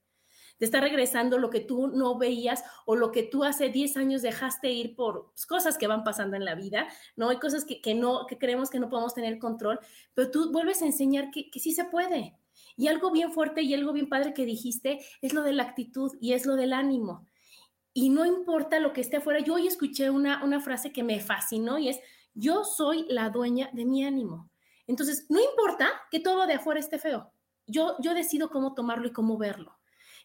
[0.58, 4.22] te está regresando lo que tú no veías o lo que tú hace 10 años
[4.22, 7.30] dejaste ir por pues, cosas que van pasando en la vida, ¿no?
[7.30, 9.80] Hay cosas que, no, que creemos que no podemos tener control,
[10.14, 12.38] pero tú vuelves a enseñar que, que sí se puede.
[12.82, 16.18] Y algo bien fuerte y algo bien padre que dijiste es lo de la actitud
[16.20, 17.28] y es lo del ánimo.
[17.94, 19.40] Y no importa lo que esté afuera.
[19.40, 22.00] Yo hoy escuché una, una frase que me fascinó y es,
[22.34, 24.50] yo soy la dueña de mi ánimo.
[24.88, 27.32] Entonces, no importa que todo de afuera esté feo.
[27.68, 29.78] Yo, yo decido cómo tomarlo y cómo verlo.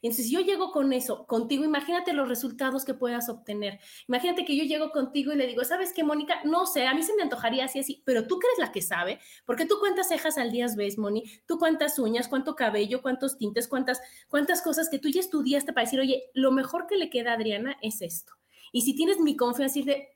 [0.07, 3.81] Entonces, yo llego con eso contigo, imagínate los resultados que puedas obtener.
[4.09, 6.40] Imagínate que yo llego contigo y le digo, ¿sabes qué, Mónica?
[6.45, 9.19] No sé, a mí se me antojaría así, así, pero tú crees la que sabe,
[9.45, 13.69] porque tú cuántas cejas al día ves, Moni, tú cuántas uñas, cuánto cabello, cuántos tintes,
[13.69, 17.33] cuántas, cuántas cosas que tú ya estudiaste para decir, oye, lo mejor que le queda
[17.33, 18.35] a Adriana es esto.
[18.73, 20.09] Y si tienes mi confianza, de,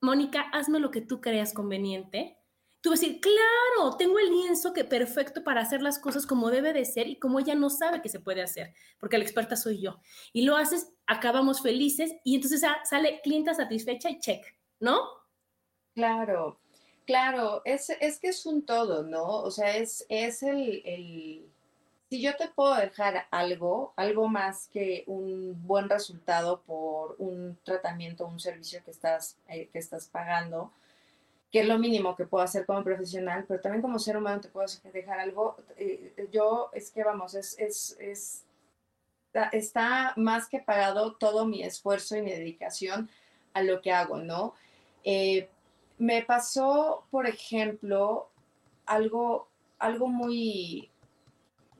[0.00, 2.38] Mónica, hazme lo que tú creas conveniente,
[2.80, 6.50] Tú vas a decir, claro, tengo el lienzo que perfecto para hacer las cosas como
[6.50, 9.56] debe de ser y como ella no sabe que se puede hacer, porque la experta
[9.56, 10.00] soy yo.
[10.32, 14.44] Y lo haces, acabamos felices y entonces sale clienta satisfecha y check,
[14.78, 15.00] ¿no?
[15.94, 16.60] Claro,
[17.06, 19.26] claro, es, es que es un todo, ¿no?
[19.26, 21.50] O sea, es, es el, el,
[22.08, 28.26] si yo te puedo dejar algo, algo más que un buen resultado por un tratamiento,
[28.26, 30.72] un servicio que estás, eh, que estás pagando,
[31.56, 34.48] que es lo mínimo que puedo hacer como profesional, pero también como ser humano te
[34.48, 35.56] puedo dejar algo.
[35.78, 38.44] Eh, yo es que, vamos, es, es, es,
[39.52, 43.08] está más que pagado todo mi esfuerzo y mi dedicación
[43.54, 44.52] a lo que hago, ¿no?
[45.02, 45.48] Eh,
[45.96, 48.28] me pasó, por ejemplo,
[48.84, 50.90] algo, algo muy,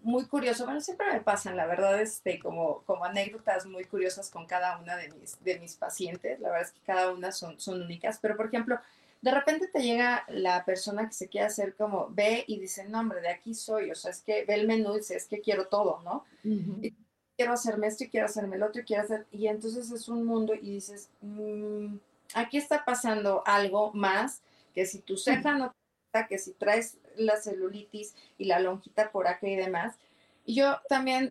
[0.03, 0.65] muy curioso.
[0.65, 4.97] Bueno, siempre me pasan, la verdad, este, como, como anécdotas muy curiosas con cada una
[4.97, 6.41] de mis, de mis pacientes.
[6.41, 8.19] La verdad es que cada una son, son únicas.
[8.23, 8.81] Pero, por ejemplo,
[9.27, 13.01] de repente te llega la persona que se quiere hacer como, ve y dice, no,
[13.01, 15.41] hombre, de aquí soy, o sea, es que ve el menú y dice, es que
[15.41, 16.25] quiero todo, ¿no?
[17.37, 20.25] quiero hacerme esto y quiero hacerme el otro y quiero hacer, y entonces es un
[20.25, 21.97] mundo y dices, mm,
[22.35, 25.75] aquí está pasando algo más que si tu ceja no
[26.13, 29.97] te que si traes la celulitis y la lonjita por acá y demás.
[30.45, 31.31] Y yo también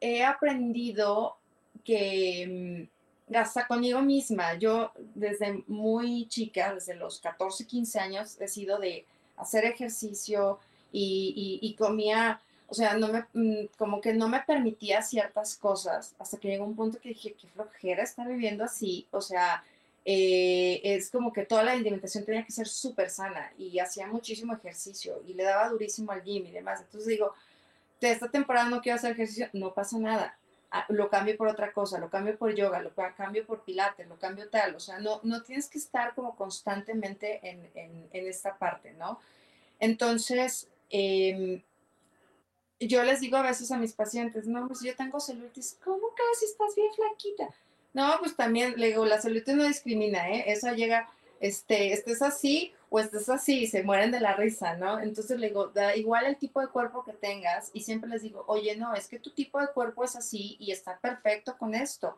[0.00, 1.36] he aprendido
[1.84, 2.91] que mm,
[3.36, 4.54] hasta conmigo misma.
[4.54, 10.58] Yo desde muy chica, desde los 14, 15 años, he sido de hacer ejercicio
[10.92, 16.36] y, comía, o sea, no me, mm, como que no me permitía ciertas cosas hasta
[16.38, 19.64] que llegó un punto que dije, qué flojera estar viviendo así, o sea,
[20.04, 24.52] eh, es como que toda la alimentación tenía que ser súper sana y hacía muchísimo
[24.54, 26.80] ejercicio y le daba durísimo al gym y demás.
[26.80, 27.32] Entonces digo,
[28.00, 30.36] de esta temporada no quiero hacer ejercicio, no pasa nada
[30.88, 34.48] lo cambio por otra cosa, lo cambio por yoga, lo cambio por pilates, lo cambio
[34.48, 39.20] tal, o sea, no, no tienes que estar como constantemente en, en, esta parte, ¿no?
[39.78, 41.62] Entonces, em,
[42.80, 46.22] yo les digo a veces a mis pacientes, no, pues yo tengo celulitis, ¿cómo que
[46.38, 47.48] si estás bien flaquita?
[47.92, 50.44] No, pues también le digo, la celulitis no discrimina, ¿eh?
[50.46, 51.10] Esa llega,
[51.42, 55.00] este, estés así o estés así, se mueren de la risa, ¿no?
[55.00, 58.44] Entonces le digo, da igual el tipo de cuerpo que tengas y siempre les digo,
[58.46, 62.16] oye, no, es que tu tipo de cuerpo es así y está perfecto con esto.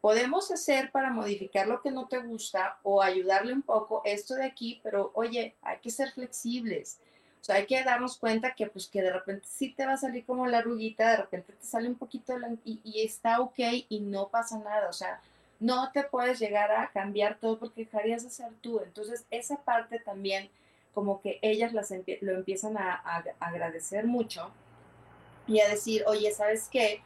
[0.00, 4.44] podemos hacer para modificar lo que no te gusta o ayudarle un poco esto de
[4.44, 6.98] aquí, pero oye, hay que ser flexibles.
[7.40, 9.96] O sea, hay que darnos cuenta que pues que de repente sí te va a
[9.96, 13.58] salir como la ruguita, de repente te sale un poquito y, y, está ok
[13.88, 14.88] y no pasa nada.
[14.88, 15.20] O sea,
[15.60, 18.80] no te puedes llegar a cambiar todo porque dejarías de ser tú.
[18.84, 20.50] Entonces, esa parte también
[20.94, 21.92] como que ellas las
[22.22, 22.94] lo empiezan a,
[23.38, 24.50] agradecer mucho
[25.46, 27.02] y a decir, oye, ¿sabes qué?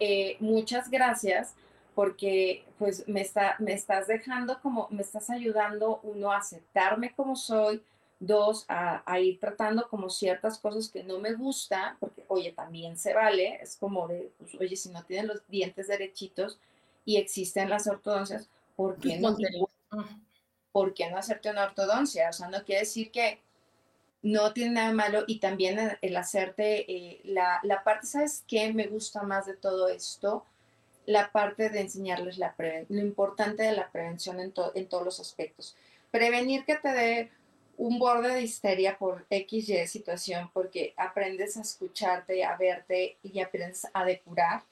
[0.00, 1.54] Eh, muchas gracias
[1.94, 7.36] porque pues me, está, me estás dejando como, me estás ayudando, uno, a aceptarme como
[7.36, 7.82] soy,
[8.18, 13.12] dos, a, ir tratando como ciertas cosas que no me gusta, porque oye, también se
[13.12, 16.58] vale, es como de, pues, oye, si no tienen los dientes derechitos
[17.04, 19.36] y existen las ortodoncias, ¿por qué no?
[20.72, 22.30] ¿por qué no hacerte una ortodoncia?
[22.30, 23.38] O sea, no quiere decir que
[24.22, 28.72] no tiene nada malo y también el hacerte eh, la, la, parte, ¿sabes qué?
[28.72, 30.44] Me gusta más de todo esto,
[31.06, 35.76] la parte de enseñarles la lo importante de la prevención en, en todos los aspectos.
[36.10, 37.30] Prevenir que te dé
[37.76, 43.86] un borde de histeria por XY situación, porque aprendes a escucharte, a verte y aprendes
[43.92, 44.62] a depurar.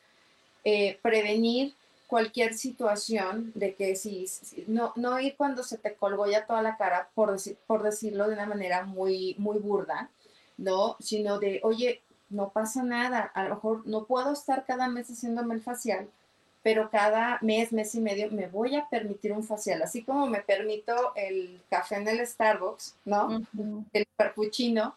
[0.65, 1.75] Eh, prevenir
[2.13, 4.27] cualquier situación de que si,
[4.67, 8.29] no, no ir cuando se te colgó ya toda la cara, por, decir, por decirlo
[8.29, 10.11] de una manera muy, muy burda,
[10.59, 10.97] ¿no?
[11.01, 15.55] Sino de, oye, no pasa nada, a lo mejor no puedo estar cada mes haciéndome
[15.55, 16.07] el facial,
[16.63, 20.43] pero cada mes, mes y medio me voy a permitir un facial, así como me
[20.43, 23.41] permito el café en el Starbucks, ¿no?
[23.95, 24.97] El perpuchino,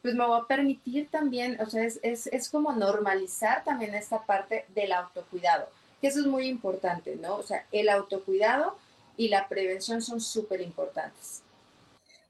[0.00, 4.22] pues me voy a permitir también, o sea, es, es, es como normalizar también esta
[4.22, 5.66] parte del autocuidado
[6.02, 7.36] que eso es muy importante, ¿no?
[7.36, 8.76] O sea, el autocuidado
[9.16, 11.44] y la prevención son súper importantes.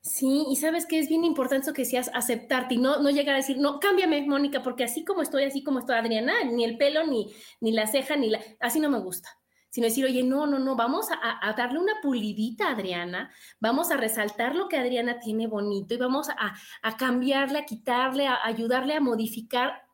[0.03, 3.35] Sí, y sabes que es bien importante eso que decías, aceptarte y no, no llegar
[3.35, 6.77] a decir, no, cámbiame, Mónica, porque así como estoy, así como estoy, Adriana, ni el
[6.77, 9.31] pelo, ni, ni la ceja, ni la, así no me gusta.
[9.71, 13.97] Sino decir, oye, no, no, no, vamos a, darle una pulidita a Adriana, vamos a
[13.97, 18.95] resaltar lo que Adriana tiene bonito y vamos a, a cambiarle, a quitarle, a ayudarle
[18.95, 19.87] a modificar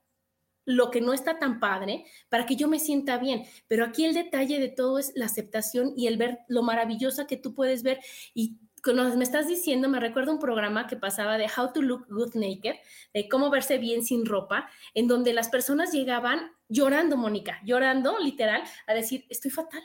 [0.69, 3.45] lo que no está tan padre para que yo me sienta bien.
[3.69, 7.39] Pero aquí el detalle de todo es la aceptación y el ver lo maravillosa que
[7.39, 8.01] tú puedes ver
[8.35, 12.07] y cuando me estás diciendo, me recuerdo un programa que pasaba de How to Look
[12.09, 12.77] Good Naked,
[13.13, 18.63] de cómo verse bien sin ropa, en donde las personas llegaban llorando, Mónica, llorando literal,
[18.87, 19.83] a decir, estoy fatal,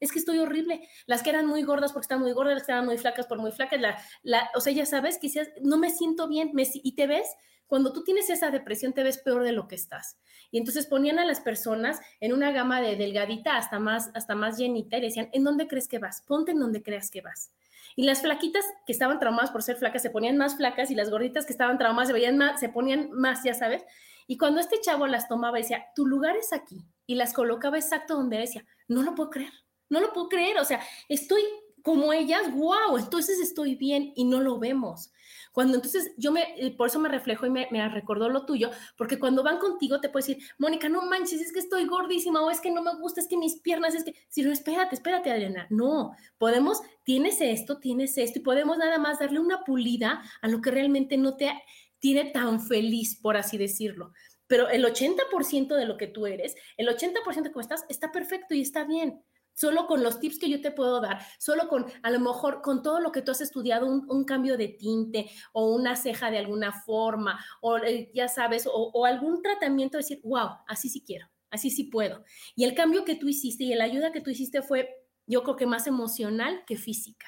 [0.00, 0.88] es que estoy horrible.
[1.06, 3.38] Las que eran muy gordas porque están muy gordas, las que eran muy flacas por
[3.38, 3.80] muy flacas,
[4.22, 5.30] la, o sea, ya sabes, que
[5.62, 7.28] no me siento bien, me, y te ves,
[7.66, 10.18] cuando tú tienes esa depresión, te ves peor de lo que estás.
[10.50, 14.56] Y entonces ponían a las personas en una gama de delgadita hasta más, hasta más
[14.56, 16.22] llenita y decían, ¿en dónde crees que vas?
[16.22, 17.50] Ponte en donde creas que vas.
[17.96, 21.10] Y las flaquitas que estaban traumadas por ser flacas se ponían más flacas y las
[21.10, 23.84] gorditas que estaban traumadas se veían más, se ponían más, ya sabes.
[24.26, 28.16] Y cuando este chavo las tomaba decía, tu lugar es aquí, y las colocaba exacto
[28.16, 29.52] donde decía, no lo puedo creer,
[29.88, 31.42] no lo puedo creer, o sea, estoy
[31.86, 35.12] como ellas, wow, entonces estoy bien y no lo vemos.
[35.52, 38.72] Cuando entonces yo me, eh, por eso me reflejo y me, me recordó lo tuyo,
[38.98, 42.50] porque cuando van contigo te puedes decir, Mónica, no manches, es que estoy gordísima o
[42.50, 45.30] es que no me gusta, es que mis piernas, es que, si no, espérate, espérate,
[45.30, 50.48] Adriana, no, podemos, tienes esto, tienes esto y podemos nada más darle una pulida a
[50.48, 51.52] lo que realmente no te
[52.00, 54.12] tiene tan feliz, por así decirlo
[54.48, 58.54] pero el 80% de lo que tú eres, el 80% de cómo estás, está perfecto
[58.54, 59.24] y está bien
[59.56, 62.82] solo con los tips que yo te puedo dar, solo con, a lo mejor, con
[62.82, 66.72] todo lo que tú has estudiado, un, cambio de tinte o una ceja de alguna
[66.72, 71.84] forma, o eh, ya sabes, o, algún tratamiento, decir, wow, así sí quiero, así sí
[71.84, 72.22] puedo.
[72.54, 74.90] Y el cambio que tú hiciste y la ayuda que tú hiciste fue,
[75.26, 77.26] yo creo que más emocional que física,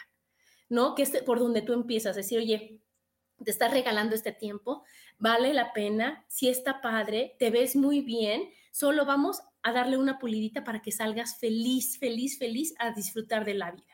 [0.69, 0.95] ¿no?
[0.95, 2.83] Que es por donde tú empiezas a decir, oye,
[3.43, 4.85] te estás regalando este tiempo,
[5.19, 10.19] vale la pena, si está padre, te ves muy bien, solo vamos a darle una
[10.19, 13.85] pulidita para que salgas feliz, feliz, feliz a disfrutar de la vida.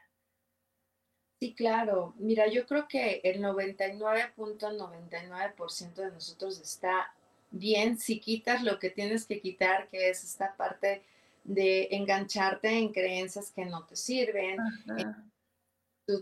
[1.41, 2.15] Sí, claro.
[2.19, 7.15] Mira, yo creo que el 99.99% de nosotros está
[7.51, 11.03] bien si quitas lo que tienes que quitar, que es esta parte
[11.45, 14.59] de engancharte en creencias que no te sirven,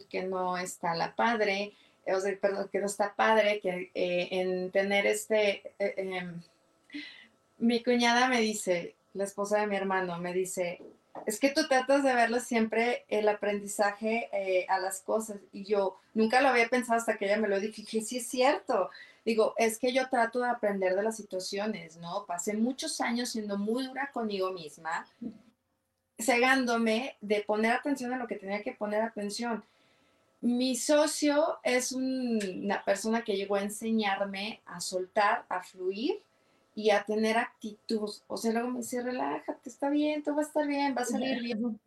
[0.08, 1.74] que no está la padre,
[2.06, 6.40] o sea, perdón, que no está padre, que eh, en tener este, eh, em,
[7.58, 10.80] mi cuñada me dice, la esposa de mi hermano, me dice,
[11.26, 15.38] es que tú tratas de verle siempre el aprendizaje eh, a las cosas.
[15.52, 17.82] Y yo nunca lo había pensado hasta que ella me lo dijo.
[17.86, 18.90] Sí es cierto.
[19.24, 22.24] Digo, es que yo trato de aprender de las situaciones, ¿no?
[22.26, 25.06] Pasé muchos años siendo muy dura conmigo misma,
[26.20, 29.62] cegándome de poner atención a lo que tenía que poner atención.
[30.40, 36.20] Mi socio es una persona que llegó a enseñarme a soltar, a fluir
[36.74, 38.10] y a tener actitud.
[38.26, 41.06] O sea, luego me dice, relájate, está bien, todo va a estar bien, va a
[41.06, 41.80] salir bien.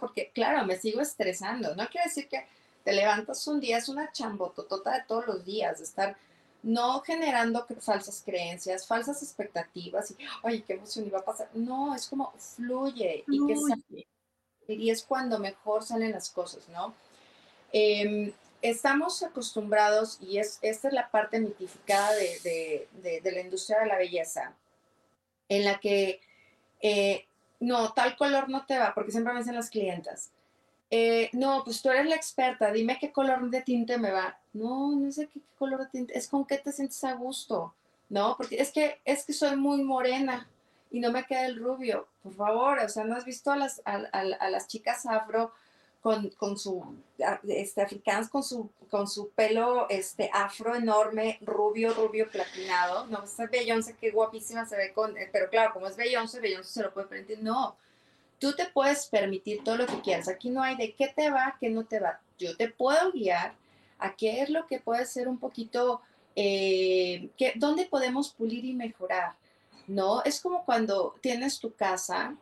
[0.00, 1.74] porque claro, me sigo estresando.
[1.74, 2.46] No quiere decir que
[2.84, 6.16] te levantas un día, es una chambototota de todos los días, de estar
[6.62, 11.48] no generando falsas creencias, falsas expectativas y, ay, qué emoción iba a pasar.
[11.54, 14.06] No, es como fluye, y que
[14.68, 16.94] y es cuando mejor salen las cosas, ¿no?
[17.72, 22.88] Em, estamos acostumbrados, y es, esta es la parte mitificada de,
[23.22, 24.54] la industria de la belleza,
[25.48, 26.20] en la que,
[26.80, 27.26] eh,
[27.60, 30.30] no, tal color no te va, porque siempre me dicen las clientas,
[30.90, 34.38] eh, no, pues tú eres la experta, dime qué color de tinte me va.
[34.54, 37.74] No, no sé qué, color de tinte, es con qué te sientes a gusto,
[38.08, 38.36] ¿no?
[38.36, 40.48] Porque es que, es que soy muy morena
[40.90, 43.82] y no me queda el rubio, por favor, o sea, ¿no has visto a las,
[43.84, 45.52] a, las chicas afro
[46.08, 46.82] con, con su,
[47.46, 53.06] este, africanas con su, con su pelo este, afro enorme, rubio, rubio, platinado?
[53.08, 56.72] No, esa Beyoncé, qué guapísima se ve con, eh, pero claro, como es Beyoncé, Beyoncé
[56.72, 57.76] se lo puede permitir, no
[58.38, 60.28] Tú te puedes permitir todo lo que quieras.
[60.28, 62.20] Aquí no hay de qué te va, qué no te va.
[62.38, 63.52] Yo te puedo guiar
[63.98, 66.00] a qué es lo que puede ser un poquito,
[66.36, 69.34] eh, que, dónde podemos pulir y mejorar.
[69.88, 70.22] ¿No?
[70.22, 72.34] Es como cuando tienes tu casa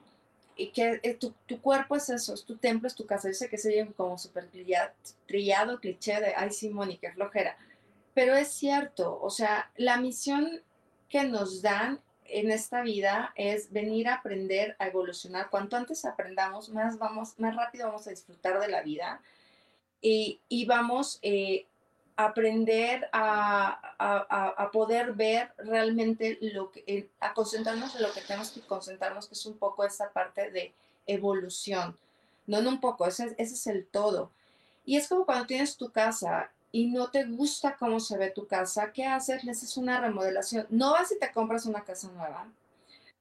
[0.56, 3.28] y que eh, tu, cuerpo es eso, es tu templo, es tu casa.
[3.28, 4.48] Yo sé que se oye como súper
[5.26, 7.56] trillado, cliché de, ay, sí, Mónica, flojera.
[8.14, 10.62] Pero es cierto, o sea, la misión
[11.10, 15.50] que nos dan en esta vida es venir a aprender, a evolucionar.
[15.50, 19.20] Cuanto antes aprendamos, más, vamos, más rápido vamos a disfrutar de la vida
[20.00, 21.66] y, vamos eh,
[22.16, 28.60] a aprender a, poder ver realmente lo que, a concentrarnos en lo que tenemos que
[28.60, 30.72] concentrarnos, que es un poco esta parte de
[31.06, 31.96] evolución.
[32.46, 34.30] No, no un poco, ese, ese es el todo.
[34.84, 38.46] Y es como cuando tienes tu casa y no te gusta cómo se ve tu
[38.46, 39.44] casa, ¿qué haces?
[39.44, 40.66] Le haces una remodelación.
[40.70, 42.46] No vas y te compras una casa nueva.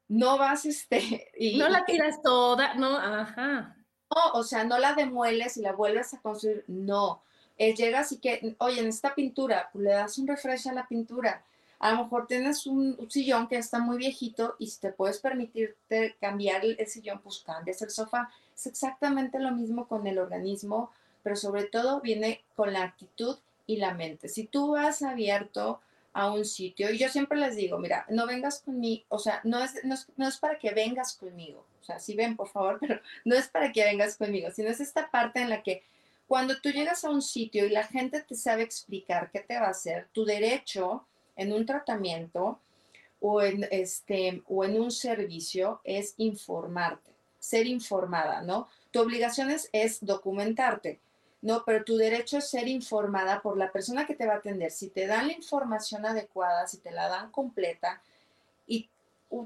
[0.08, 1.32] No vas, este...
[1.38, 3.76] Y, no la tiras toda, no, ajá.
[4.14, 7.24] No, o sea, no la demueles y la vuelves a construir, no.
[7.58, 10.88] Eh, llegas y que, oye, en esta pintura, pues, le das un refresh a la
[10.88, 11.44] pintura.
[11.80, 16.16] A lo mejor tienes un, sillón que está muy viejito y si te puedes permitirte
[16.20, 18.30] cambiar el, sillón, pues cambias el sofá.
[18.56, 20.92] Es exactamente lo mismo con el organismo,
[21.24, 23.38] pero sobre todo viene con la actitud
[23.68, 24.30] y la mente.
[24.30, 25.82] Si tú vas abierto
[26.14, 29.62] a un sitio, y yo siempre les digo, mira, no vengas conmigo, o sea, no
[29.62, 33.36] es, no es, para que vengas conmigo, o sea, sí ven, por favor, pero no
[33.36, 35.84] es para que vengas conmigo, sino es esta parte en la que
[36.28, 39.68] cuando tú llegas a un sitio y la gente te sabe explicar qué te va
[39.68, 41.06] a hacer, tu derecho
[41.36, 42.60] en un tratamiento
[43.20, 48.68] o en, este, o en un servicio es informarte, ser informada, ¿no?
[48.92, 51.00] Tu obligación es, documentarte.
[51.42, 54.72] No, pero tu derecho es ser informada por la persona que te va a atender.
[54.72, 58.02] Si te dan la información adecuada, si te la dan completa,
[58.66, 58.90] y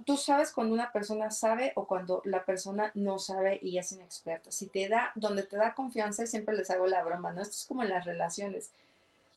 [0.06, 4.52] tú sabes cuando una persona sabe o cuando la persona no sabe y es inexperta.
[4.52, 7.42] Si te da, donde te da confianza, siempre les hago la broma, ¿no?
[7.42, 8.72] Esto es como en las relaciones.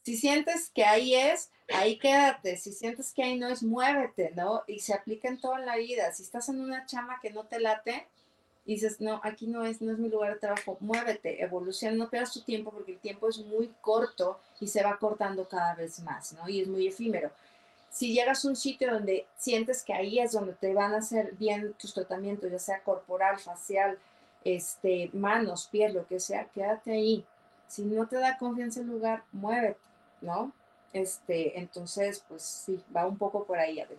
[0.02, 2.56] Si sientes que ahí es, ahí quédate.
[2.56, 4.62] Si sientes que ahí no es, muévete, ¿no?
[4.66, 6.12] Y se aplica en toda la vida.
[6.12, 8.06] Si estás en una chama que no te late,
[8.64, 12.08] y dices, no, aquí no es, no es mi lugar de trabajo, muévete, evoluciona, no
[12.08, 15.98] pierdas tu tiempo porque el tiempo es muy corto y se va cortando cada vez
[16.00, 16.48] más, ¿no?
[16.48, 17.32] Y es muy efímero.
[17.92, 21.34] Si llegas a un sitio donde sientes que ahí es donde te van a hacer
[21.36, 23.98] bien tus tratamientos, ya sea corporal, facial,
[24.42, 27.24] este, manos, piel, lo que sea, quédate ahí.
[27.68, 29.78] Si no te da confianza el lugar, muévete,
[30.20, 30.52] ¿no?
[30.92, 33.98] Este, entonces, pues sí, va un poco por ahí, Adel.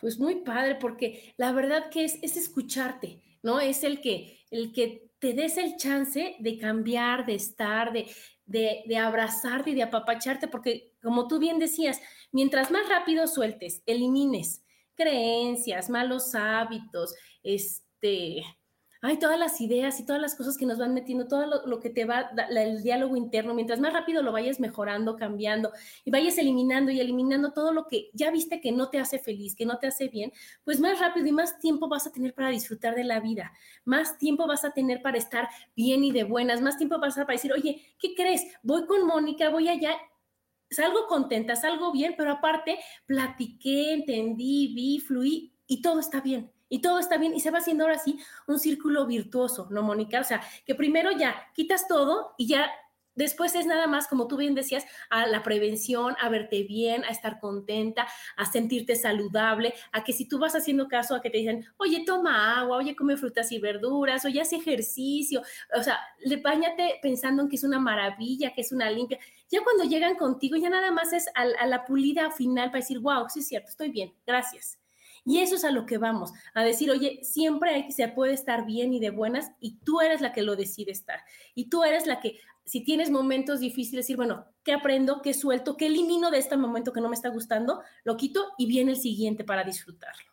[0.00, 3.60] Pues muy padre, porque la verdad que es, es escucharte ¿no?
[3.60, 8.10] Es el que, el que te des el chance de cambiar, de estar, de,
[8.46, 12.00] de, abrazarte y de apapacharte, porque como tú bien decías,
[12.32, 14.64] mientras más rápido sueltes, elimines
[14.94, 18.42] creencias, malos hábitos, este,
[19.02, 21.88] hay todas las ideas y todas las cosas que nos van metiendo, todo lo, que
[21.88, 25.72] te va, el diálogo interno, mientras más rápido lo vayas mejorando, cambiando
[26.04, 29.56] y vayas eliminando y eliminando todo lo que ya viste que no te hace feliz,
[29.56, 30.32] que no te hace bien,
[30.64, 33.52] pues más rápido y más tiempo vas a tener para disfrutar de la vida,
[33.84, 37.22] más tiempo vas a tener para estar bien y de buenas, más tiempo vas a
[37.22, 38.46] para decir, oye, ¿qué crees?
[38.62, 39.96] Voy con Mónica, voy allá
[40.70, 46.80] salgo contenta, salgo bien, pero aparte platiqué, entendí, vi, fluí y todo está bien y
[46.80, 50.20] todo está bien y se va haciendo ahora sí un círculo virtuoso, ¿no, Mónica?
[50.20, 52.70] O sea, que primero ya quitas todo y ya
[53.16, 57.08] Después es nada más, como tú bien decías, a la prevención, a verte bien, a
[57.08, 58.06] estar contenta,
[58.36, 62.04] a sentirte saludable, a que si tú vas haciendo caso a que te dicen, oye,
[62.06, 65.42] toma agua, oye, come frutas y verduras, oye, hace ejercicio,
[65.76, 69.18] o sea, le bañate pensando en que es una maravilla, que es una limpia.
[69.50, 73.00] Ya cuando llegan contigo, ya nada más es a, a la pulida final para decir,
[73.00, 74.80] wow, sí es cierto, estoy bien, gracias
[75.24, 78.64] Y eso es a lo que vamos, a decir, oye, siempre hay, se puede estar
[78.64, 81.20] bien y de buenas y tú eres la que lo decide estar.
[81.54, 85.22] Y tú eres la que, si tienes momentos difíciles, decir, bueno, ¿qué aprendo?
[85.22, 85.76] ¿Qué suelto?
[85.76, 87.82] ¿Qué elimino de este momento que no me está gustando?
[88.04, 90.30] Lo quito y viene el siguiente para disfrutarlo.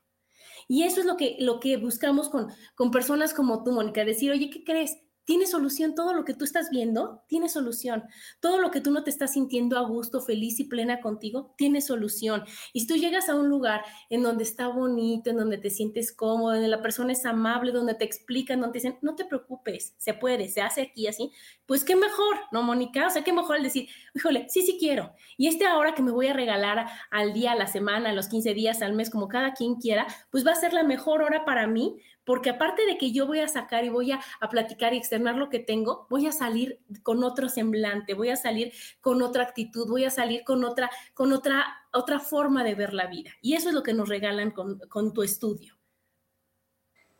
[0.67, 4.31] Y eso es lo que, lo que buscamos con, con personas como tú, Mónica, decir,
[4.31, 4.97] oye, ¿qué crees?
[5.27, 5.93] Tiene solución.
[5.93, 8.05] Todo lo que tú estás viendo tiene solución.
[8.39, 11.81] Todo lo que tú no te estás sintiendo a gusto, feliz y plena contigo, tiene
[11.81, 12.45] solución.
[12.71, 16.13] Y si tú llegas a un lugar en donde está bonito, en donde te sientes
[16.13, 19.95] cómodo, donde la persona es amable, donde te explican, donde te dicen, no te preocupes,
[19.97, 21.29] se puede, se hace aquí así,
[21.65, 23.07] pues qué mejor, ¿no, Mónica?
[23.07, 25.13] O sea, qué mejor el decir, híjole, sí, sí quiero.
[25.35, 28.29] Y este ahora que me voy a regalar al día, a la semana, a los
[28.29, 31.43] 15 días, al mes, como cada quien quiera, pues va a ser la mejor hora
[31.43, 31.97] para mí
[32.27, 34.19] porque aparte de que yo voy a sacar y voy a,
[34.51, 38.73] platicar y externar lo que tengo, voy a salir con otro semblante, voy a salir
[38.99, 43.07] con otra actitud, voy a salir con otra, con otra, otra forma de ver la
[43.07, 43.31] vida.
[43.41, 45.77] Y eso es lo que nos regalan con, tu estudio.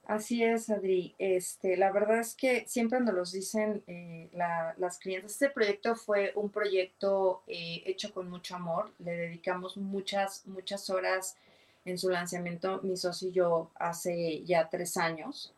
[0.04, 1.16] Así es, Adri.
[1.20, 5.32] Este, la verdad es que siempre nos lo dicen eh, las clientes.
[5.32, 8.92] Este proyecto fue un proyecto eh, hecho con mucho amor.
[9.00, 11.38] Le dedicamos muchas, muchas horas
[11.88, 15.54] en su lanzamiento, mi socio y yo, hace ya tres años,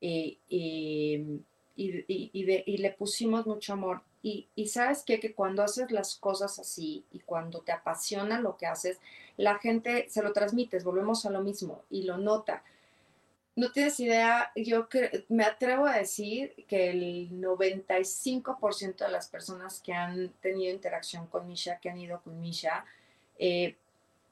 [0.00, 1.42] eh, y,
[2.78, 4.00] le pusimos mucho amor.
[4.22, 5.20] Y, sabes qué?
[5.20, 8.98] que cuando haces las cosas así y cuando te apasiona lo que haces,
[9.36, 12.64] la gente se lo transmites, volvemos a lo mismo y lo nota.
[13.54, 14.88] No tienes idea, yo
[15.28, 21.46] me atrevo a decir que el 95% de las personas que han tenido interacción con
[21.46, 22.84] Misha, que han ido con Misha,
[23.38, 23.76] eh,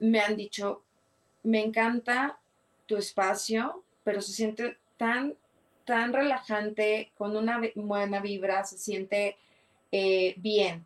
[0.01, 0.83] me han dicho,
[1.45, 2.39] me encanta
[2.87, 5.35] tu espacio, pero se siente tan,
[5.85, 9.37] tan relajante, con una buena vibra, se siente
[9.93, 10.85] eh, bien.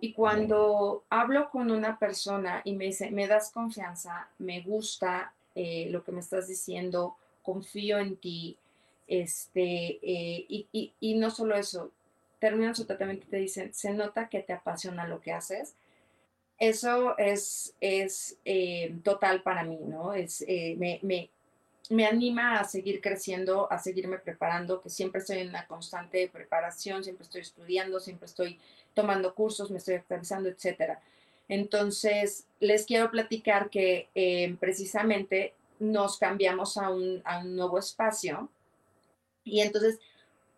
[0.00, 5.88] Y cuando hablo con una persona y me dice, me das confianza, me gusta eh,
[5.90, 8.56] lo que me estás diciendo, confío en ti,
[9.06, 11.90] este, eh, y, y, no solo eso,
[12.38, 15.74] terminan su tratamiento y te dicen, se nota que te apasiona lo que haces,
[16.58, 20.14] eso es, es eh, total para mí, ¿no?
[20.14, 21.30] Es, eh, me, me,
[21.90, 27.04] me, anima a seguir creciendo, a seguirme preparando, que siempre estoy en una constante preparación,
[27.04, 28.58] siempre estoy estudiando, siempre estoy
[28.94, 31.00] tomando cursos, me estoy actualizando, etcétera.
[31.48, 38.48] Entonces, les quiero platicar que eh, precisamente nos cambiamos a un, a un nuevo espacio
[39.44, 40.00] y entonces,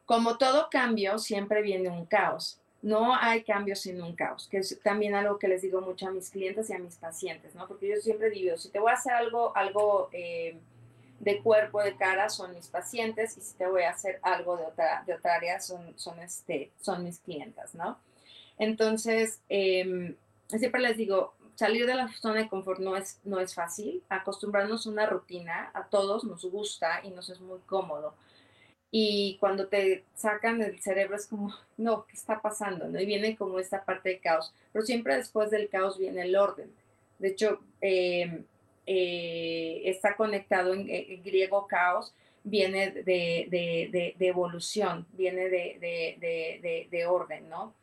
[0.07, 4.79] como todo cambio, siempre viene un caos no hay cambios sin un caos, que es
[4.83, 7.67] también algo que les digo mucho a mis clientes y a mis pacientes, ¿no?
[7.67, 10.59] Porque yo siempre digo, si te voy a hacer algo, algo eh,
[11.19, 14.65] de cuerpo, de cara, son mis pacientes, y si te voy a hacer algo de
[14.65, 17.99] otra, de otra área, son, son, este, son mis clientes, ¿no?
[18.59, 20.17] Entonces, em,
[20.49, 24.87] siempre les digo, salir de la zona de confort no es, no es fácil, acostumbrarnos
[24.87, 28.15] a una rutina, a todos nos gusta y nos es muy cómodo
[28.91, 32.89] y cuando te sacan del cerebro es como, no, ¿qué está pasando?
[32.89, 32.99] ¿no?
[32.99, 36.71] Y viene como esta parte de caos, pero siempre después del caos viene el orden.
[37.19, 38.45] De hecho, em,
[38.87, 40.87] eh, está conectado en,
[41.23, 42.15] griego caos,
[42.45, 47.75] viene de, evolución, viene de, orden, ¿no?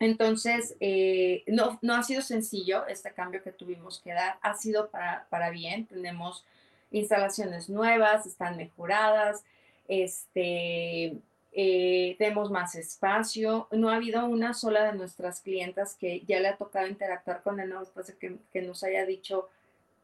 [0.00, 4.90] Entonces, eh, no, no ha sido sencillo este cambio que tuvimos que dar, ha sido
[4.90, 6.44] para, para bien, tenemos
[6.90, 9.44] instalaciones nuevas, están mejoradas,
[9.88, 11.16] este,
[11.58, 12.16] eh,
[12.50, 13.66] más espacio.
[13.70, 17.58] No ha habido una sola de nuestras clientas que ya le ha tocado interactuar con
[17.60, 19.48] el nuevo espacio que, nos haya dicho,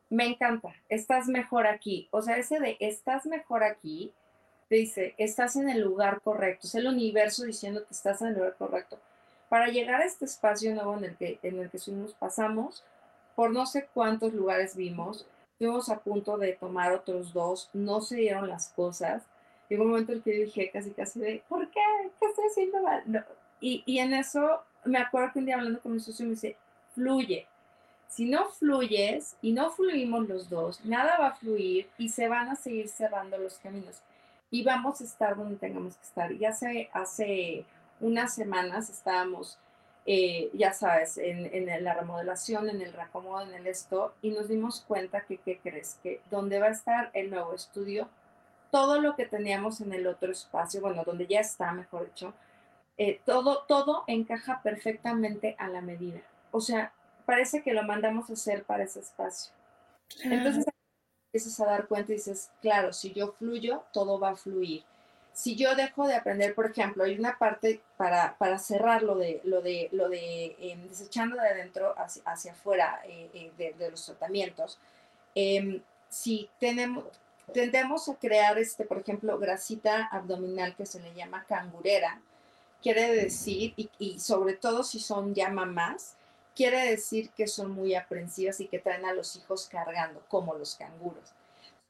[0.08, 2.08] me encanta, estás mejor aquí.
[2.10, 4.12] O sea, ese de estás mejor aquí,
[4.68, 6.66] te dice, estás en el lugar correcto.
[6.66, 8.98] Es el universo diciendo que estás en el lugar correcto.
[9.50, 12.82] Para llegar a este espacio nuevo en el que, en el que fuimos, pasamos
[13.36, 15.26] por no sé cuántos lugares vimos.
[15.52, 19.22] Estuvimos a punto de tomar otros dos, no se dieron las cosas
[19.68, 21.80] llegó un momento en el que dije casi casi de, ¿por qué?
[22.20, 23.26] ¿Qué estoy haciendo mal?
[23.60, 26.56] Y, y, en eso me acuerdo que un día hablando con mi socio me dice,
[26.94, 27.46] fluye.
[28.08, 32.50] Si no fluyes y no fluimos los dos, nada va a fluir y se van
[32.50, 34.02] a seguir cerrando los caminos.
[34.50, 36.32] Y vamos a estar donde tengamos que estar.
[36.32, 37.64] Y hace, hace
[38.00, 39.58] unas semanas estábamos,
[40.04, 44.48] eh, ya sabes, en, en, la remodelación, en el reacomodo, en el esto, y nos
[44.48, 45.98] dimos cuenta que, ¿qué crees?
[46.02, 48.10] Que donde va a estar el nuevo estudio
[48.72, 52.32] todo lo que teníamos en el otro espacio, bueno, donde ya está, mejor dicho,
[52.96, 56.22] eh, todo, todo encaja perfectamente a la medida.
[56.50, 56.94] O sea,
[57.26, 59.52] parece que lo mandamos a hacer para ese espacio.
[60.24, 60.64] Entonces
[61.26, 64.84] empiezas a dar cuenta y dices, claro, si yo fluyo, todo va a fluir.
[65.34, 69.42] Si yo dejo de aprender, por ejemplo, hay una parte para, para cerrar lo de,
[69.44, 73.90] lo de, lo de em, desechando de adentro hacia, hacia afuera eh, eh, de, de,
[73.90, 74.78] los tratamientos.
[75.34, 77.04] Em, si tenemos,
[77.52, 82.20] tendemos a crear, este, por ejemplo, grasita abdominal que se le llama cangurera,
[82.82, 86.16] quiere decir, y, sobre todo si son ya mamás,
[86.54, 90.74] quiere decir que son muy aprensivas y que traen a los hijos cargando, como los
[90.76, 91.32] canguros.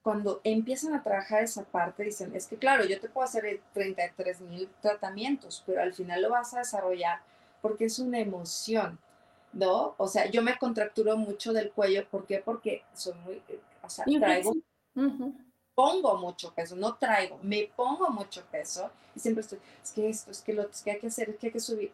[0.03, 4.41] Cuando empiezan a trabajar esa parte, dicen, es que claro, yo te puedo hacer 33
[4.43, 7.21] mil tratamientos, pero al final lo vas a desarrollar
[7.61, 8.99] porque es una emoción,
[9.53, 9.95] ¿no?
[9.97, 12.43] O sea, yo me contracturo mucho del cuello, ¿por qué?
[12.45, 13.41] Porque soy muy,
[13.83, 14.55] o sea, traigo,
[15.75, 20.31] pongo mucho peso, no traigo, me pongo mucho peso y siempre estoy, es que esto,
[20.31, 21.93] es que lo que hay que hacer, es que hay que subir.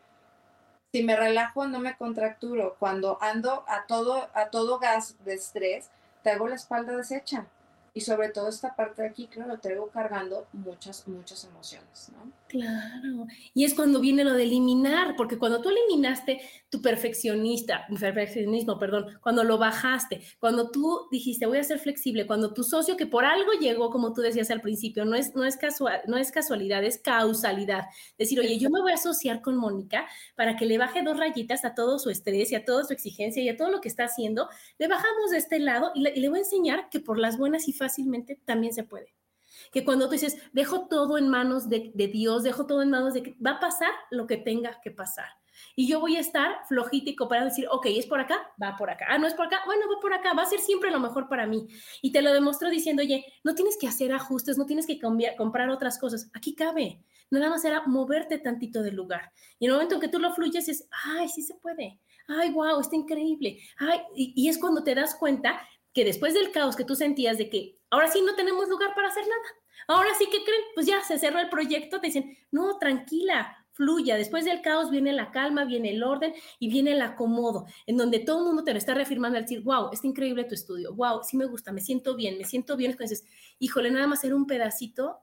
[0.92, 2.76] Si me relajo, no me contracturo.
[2.78, 5.90] Cuando ando a todo, a todo gas de estrés,
[6.22, 7.46] traigo la espalda deshecha
[7.98, 12.30] y sobre todo esta parte de aquí, claro, traigo cargando muchas, muchas emociones, ¿no?
[12.46, 16.40] Claro, y es cuando viene lo de eliminar, porque cuando tú eliminaste
[16.70, 22.54] tu perfeccionista, perfeccionismo, perdón, cuando lo bajaste, cuando tú dijiste voy a ser flexible, cuando
[22.54, 25.56] tu socio que por algo llegó, como tú decías al principio, no es, no es,
[25.56, 27.86] casual, no es casualidad, es causalidad.
[28.16, 31.64] Decir, oye, yo me voy a asociar con Mónica para que le baje dos rayitas
[31.64, 34.04] a todo su estrés y a toda su exigencia y a todo lo que está
[34.04, 37.18] haciendo, le bajamos de este lado y le, y le voy a enseñar que por
[37.18, 39.14] las buenas y fáciles fácilmente también se puede.
[39.72, 43.22] Que cuando tú dices, dejo todo en manos de, Dios, dejo todo en manos de
[43.22, 45.26] que va a pasar lo que tenga que pasar.
[45.74, 49.06] Y yo voy a estar flojito para decir, ok, es por acá, va por acá.
[49.08, 51.28] Ah, no es por acá, bueno, va por acá, va a ser siempre lo mejor
[51.28, 51.66] para mí.
[52.02, 55.34] Y te lo demostró diciendo, oye, no tienes que hacer ajustes, no tienes que cambiar,
[55.34, 56.30] comprar otras cosas.
[56.34, 57.02] Aquí cabe.
[57.30, 59.32] Nada más era moverte tantito del lugar.
[59.58, 61.98] Y en el momento en que tú lo fluyes es, ay, sí se puede.
[62.28, 63.58] Ay, wow, está increíble.
[63.78, 65.60] Ay, y, y es cuando te das cuenta
[65.92, 69.08] que después del caos que tú sentías de que ahora sí no tenemos lugar para
[69.08, 69.42] hacer nada,
[69.88, 74.16] ahora sí que creen, pues ya se cerró el proyecto, te dicen, no, tranquila, fluya,
[74.16, 78.18] después del caos viene la calma, viene el orden y viene el acomodo, en donde
[78.18, 81.22] todo el mundo te lo está reafirmando al decir, wow, está increíble tu estudio, wow,
[81.22, 83.24] sí me gusta, me siento bien, me siento bien, entonces,
[83.58, 85.20] híjole, nada más era un pedacito,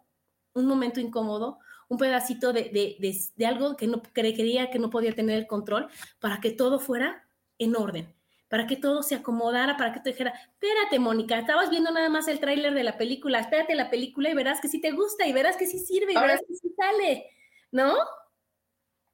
[0.53, 1.59] un momento incómodo,
[1.89, 5.47] un pedacito de, de, de, de algo que no creía que no podía tener el
[5.47, 5.88] control
[6.20, 7.28] para que todo fuera
[7.59, 8.16] en orden
[8.48, 12.28] para que todo se acomodara, para que te dijera, espérate, Mónica, estabas viendo nada más
[12.28, 15.34] el tráiler de la película, espérate la película y verás que sí te gusta y
[15.34, 17.30] verás que sí sirve y verás que sí sale,
[17.72, 17.96] ¿no?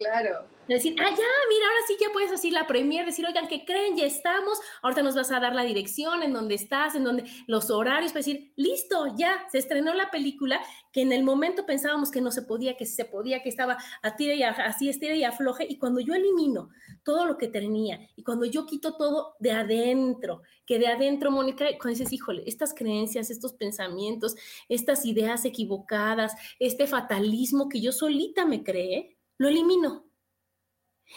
[0.02, 0.48] Claro.
[0.68, 3.98] Decir, ah, ya, mira, ahora sí ya puedes así la premier, decir, oigan, ¿qué creen?
[3.98, 7.70] Ya estamos, ahorita nos vas a dar la dirección, en donde estás, en donde los
[7.70, 10.60] horarios, para decir, listo, ya, se estrenó la película,
[10.92, 14.16] que en el momento pensábamos que no se podía, que se podía, que estaba a
[14.16, 16.70] tira y así estira y afloje, y cuando yo elimino
[17.04, 21.66] todo lo que tenía, y cuando yo quito todo de adentro, que de adentro, Mónica,
[21.80, 24.36] cuando dices, híjole, estas creencias, estos pensamientos,
[24.68, 30.06] estas ideas equivocadas, este fatalismo que yo solita me cree, lo elimino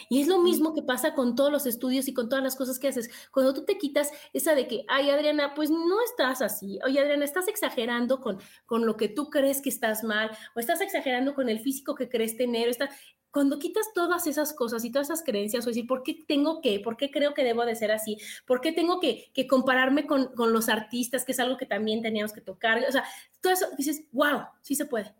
[0.09, 2.79] y es lo mismo que pasa con todos los estudios y con todas las cosas
[2.79, 3.11] que haces.
[3.31, 6.79] Cuando tú te quitas esa de que, ay, Adriana, pues no estás así.
[6.85, 10.81] Oye, Adriana, estás exagerando con, con lo que tú crees que estás mal, o estás
[10.81, 12.68] exagerando con el físico que crees tener.
[12.68, 12.91] Está...
[13.31, 16.81] Cuando quitas todas esas cosas y todas esas creencias, o decir, ¿por qué tengo que?
[16.81, 18.16] ¿Por qué creo que debo de ser así?
[18.47, 22.03] ¿Por qué tengo que, que compararme con, con los artistas, que es algo que también
[22.03, 22.83] teníamos que tocar?
[22.89, 23.05] O sea,
[23.41, 25.14] todo eso, dices, wow, sí se puede.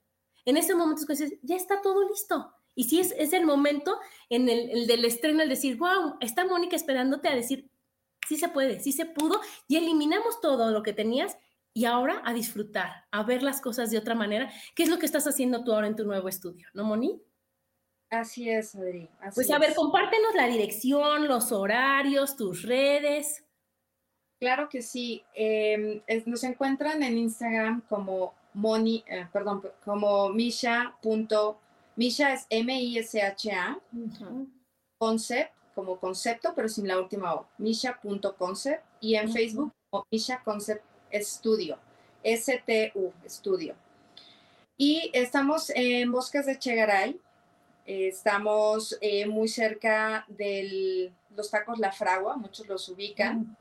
[0.45, 3.99] En ese momento, dices, ya está todo listo y sí es, es el momento
[4.29, 7.71] en el, del estreno, el decir, wow, está Mónica esperándote a decir,
[8.27, 11.37] sí se puede, sí se pudo, y eliminamos todo lo que tenías
[11.73, 15.07] y ahora a disfrutar, a ver las cosas de otra manera, ¿Qué es lo que
[15.07, 17.21] estás haciendo tú ahora en tu nuevo estudio, ¿no, Moni?
[18.11, 19.09] Así es, Adri.
[19.35, 23.45] pues a ver, compártenos la dirección, los horarios, tus redes.
[24.39, 25.25] Claro que sí.
[25.35, 31.57] Em, nos encuentran en Instagram como Moni, eh, perdón, como misha.com
[31.97, 33.79] Misha es M-I-S-H-A,
[34.99, 39.73] concept, como concepto, pero sin la última O, misha.concept, y en Facebook,
[40.11, 41.79] Misha Concept Studio,
[42.23, 43.75] S-T-U, Studio.
[44.77, 47.21] Y estamos en Bosques de Chegaray,
[47.85, 53.57] estamos eh, muy cerca de los tacos La Fragua, muchos los ubican.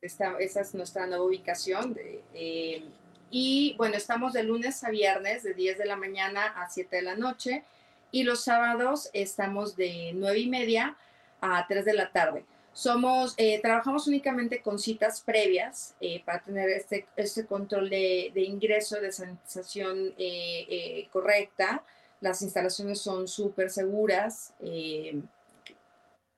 [0.00, 1.94] esa es nuestra nueva ubicación.
[1.94, 2.84] De, eh,
[3.30, 7.02] y bueno, estamos de lunes a viernes, de 10 de la mañana a 7 de
[7.02, 7.64] la noche.
[8.10, 10.96] Y los sábados estamos de 9 y media
[11.40, 12.44] a 3 de la tarde.
[12.72, 19.00] Somos, eh, trabajamos únicamente con citas previas eh, para tener este, este control de, ingreso,
[19.00, 21.84] de sanitización eh, correcta.
[22.20, 24.54] Las instalaciones son súper seguras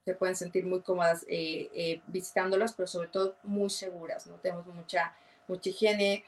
[0.04, 1.24] se pueden sentir muy cómodas
[2.08, 4.34] visitándolas, pero sobre todo muy seguras, ¿no?
[4.34, 5.14] Tenemos mucha,
[5.46, 6.24] mucha higiene,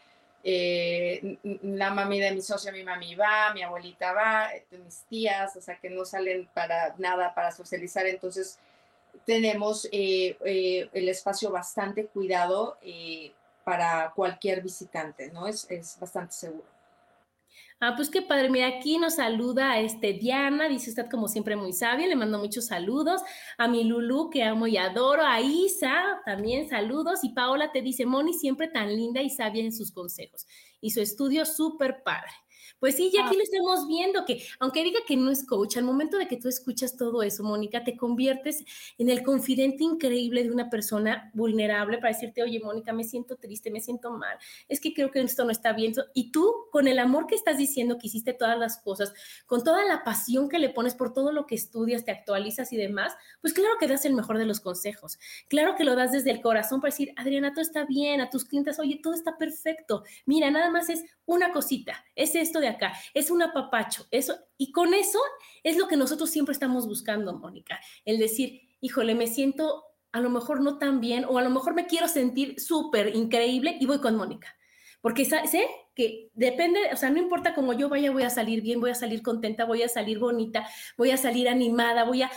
[0.47, 5.57] eh, la mami de mi socio, mi mami va, mi abuelita va, este, mis tías,
[5.57, 8.59] o sea, que no salen para nada para socializar, entonces
[9.25, 12.79] tenemos eh, eh, el espacio bastante cuidado
[13.65, 15.47] para cualquier visitante, ¿no?
[15.47, 16.74] Es, es bastante seguro.
[17.87, 18.49] Ah, pues qué padre.
[18.49, 22.69] Mira, aquí nos saluda este Diana, dice usted como siempre muy sabia, le mando muchos
[22.69, 23.21] saludos.
[23.59, 25.23] A mi Lulu, que amo y adoro.
[25.23, 25.93] A Isa,
[26.25, 27.23] también saludos.
[27.25, 30.47] Y Paola te dice, Moni, siempre tan linda y sabia en sus consejos.
[30.81, 32.33] Y su estudio súper padre.
[32.79, 35.85] Pues sí, ya aquí lo estamos viendo, que aunque diga que no es coach, al
[35.85, 38.65] momento de que tú escuchas todo eso, Mónica, te conviertes
[38.99, 43.71] en el confidente increíble de una persona vulnerable para decirte, oye, Mónica, me siento triste,
[43.71, 44.37] me siento mal,
[44.69, 45.95] es que creo que esto no está bien.
[46.15, 49.13] Y tú, con el amor que estás diciendo que hiciste todas las cosas,
[49.47, 52.77] con toda la pasión que le pones por todo lo que estudias, te actualizas y
[52.77, 55.19] demás, pues claro que das el mejor de los consejos.
[55.49, 58.45] Claro que lo das desde el corazón para decir, Adriana, todo está bien, a tus
[58.45, 60.05] clientes, oye, todo está perfecto.
[60.27, 64.73] Mira, nada más es una cosita, es esto de acá, es un apapacho, eso, y
[64.73, 65.19] con eso
[65.63, 70.31] es lo que nosotros siempre estamos buscando, Mónica, el decir, híjole, me siento a lo
[70.31, 74.01] mejor no tan bien, o a lo mejor me quiero sentir súper increíble y voy
[74.01, 74.57] con Mónica.
[75.01, 75.43] Porque sé
[75.95, 78.95] que depende, o sea, no importa cómo yo vaya, voy a salir bien, voy a
[78.95, 82.31] salir contenta, voy a salir bonita, voy a salir animada, voy a,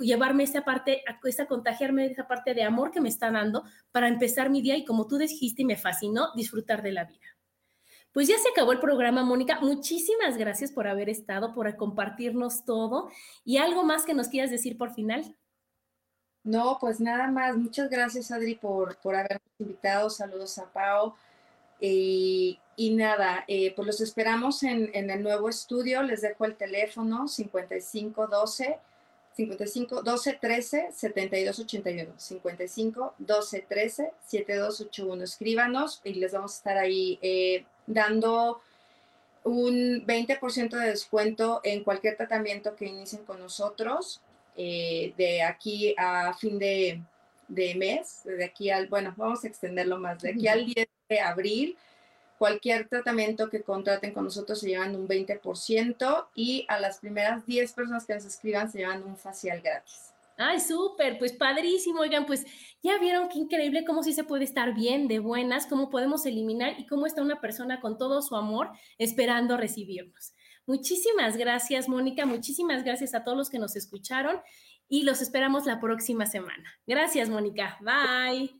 [0.00, 3.64] llevarme esa parte, a, esa contagiarme de esa parte de amor que me está dando
[3.90, 7.26] para empezar mi día y como tú dijiste y me fascinó, disfrutar de la vida.
[8.12, 9.60] Pues ya se acabó el programa, Mónica.
[9.60, 13.08] Muchísimas gracias por haber estado, por compartirnos todo.
[13.44, 15.36] ¿Y algo más que nos quieras decir por final?
[16.42, 17.56] No, pues nada más.
[17.56, 20.10] Muchas gracias, Adri, por, por habernos invitado.
[20.10, 21.14] Saludos a Pau.
[21.80, 26.02] y nada, eh, pues los esperamos en, el nuevo estudio.
[26.02, 28.78] Les dejo el teléfono 5512
[29.36, 36.76] 55 12 13 72 81 55 12 13 7281 escríbanos y les vamos a estar
[36.76, 38.60] ahí eh, dando
[39.44, 44.20] un 20% de descuento en cualquier tratamiento que inicien con nosotros
[44.56, 47.00] eh, de aquí a fin de,
[47.48, 51.20] de, mes, de aquí al, bueno, vamos a extenderlo más, de aquí al 10 de
[51.20, 51.76] abril,
[52.38, 57.72] cualquier tratamiento que contraten con nosotros se llevan un 20% y a las primeras 10
[57.72, 60.09] personas que nos escriban se llevan un facial gratis.
[60.40, 62.00] Ay, súper, pues padrísimo.
[62.00, 62.46] Oigan, pues
[62.82, 66.78] ya vieron qué increíble cómo sí se puede estar bien, de buenas, cómo podemos eliminar
[66.78, 70.32] y cómo está una persona con todo su amor esperando recibirnos.
[70.66, 72.26] Muchísimas gracias, Mónica.
[72.26, 74.40] Muchísimas gracias a todos los que nos escucharon
[74.88, 76.64] y los esperamos la próxima semana.
[76.86, 77.78] Gracias, Mónica.
[77.80, 78.59] Bye.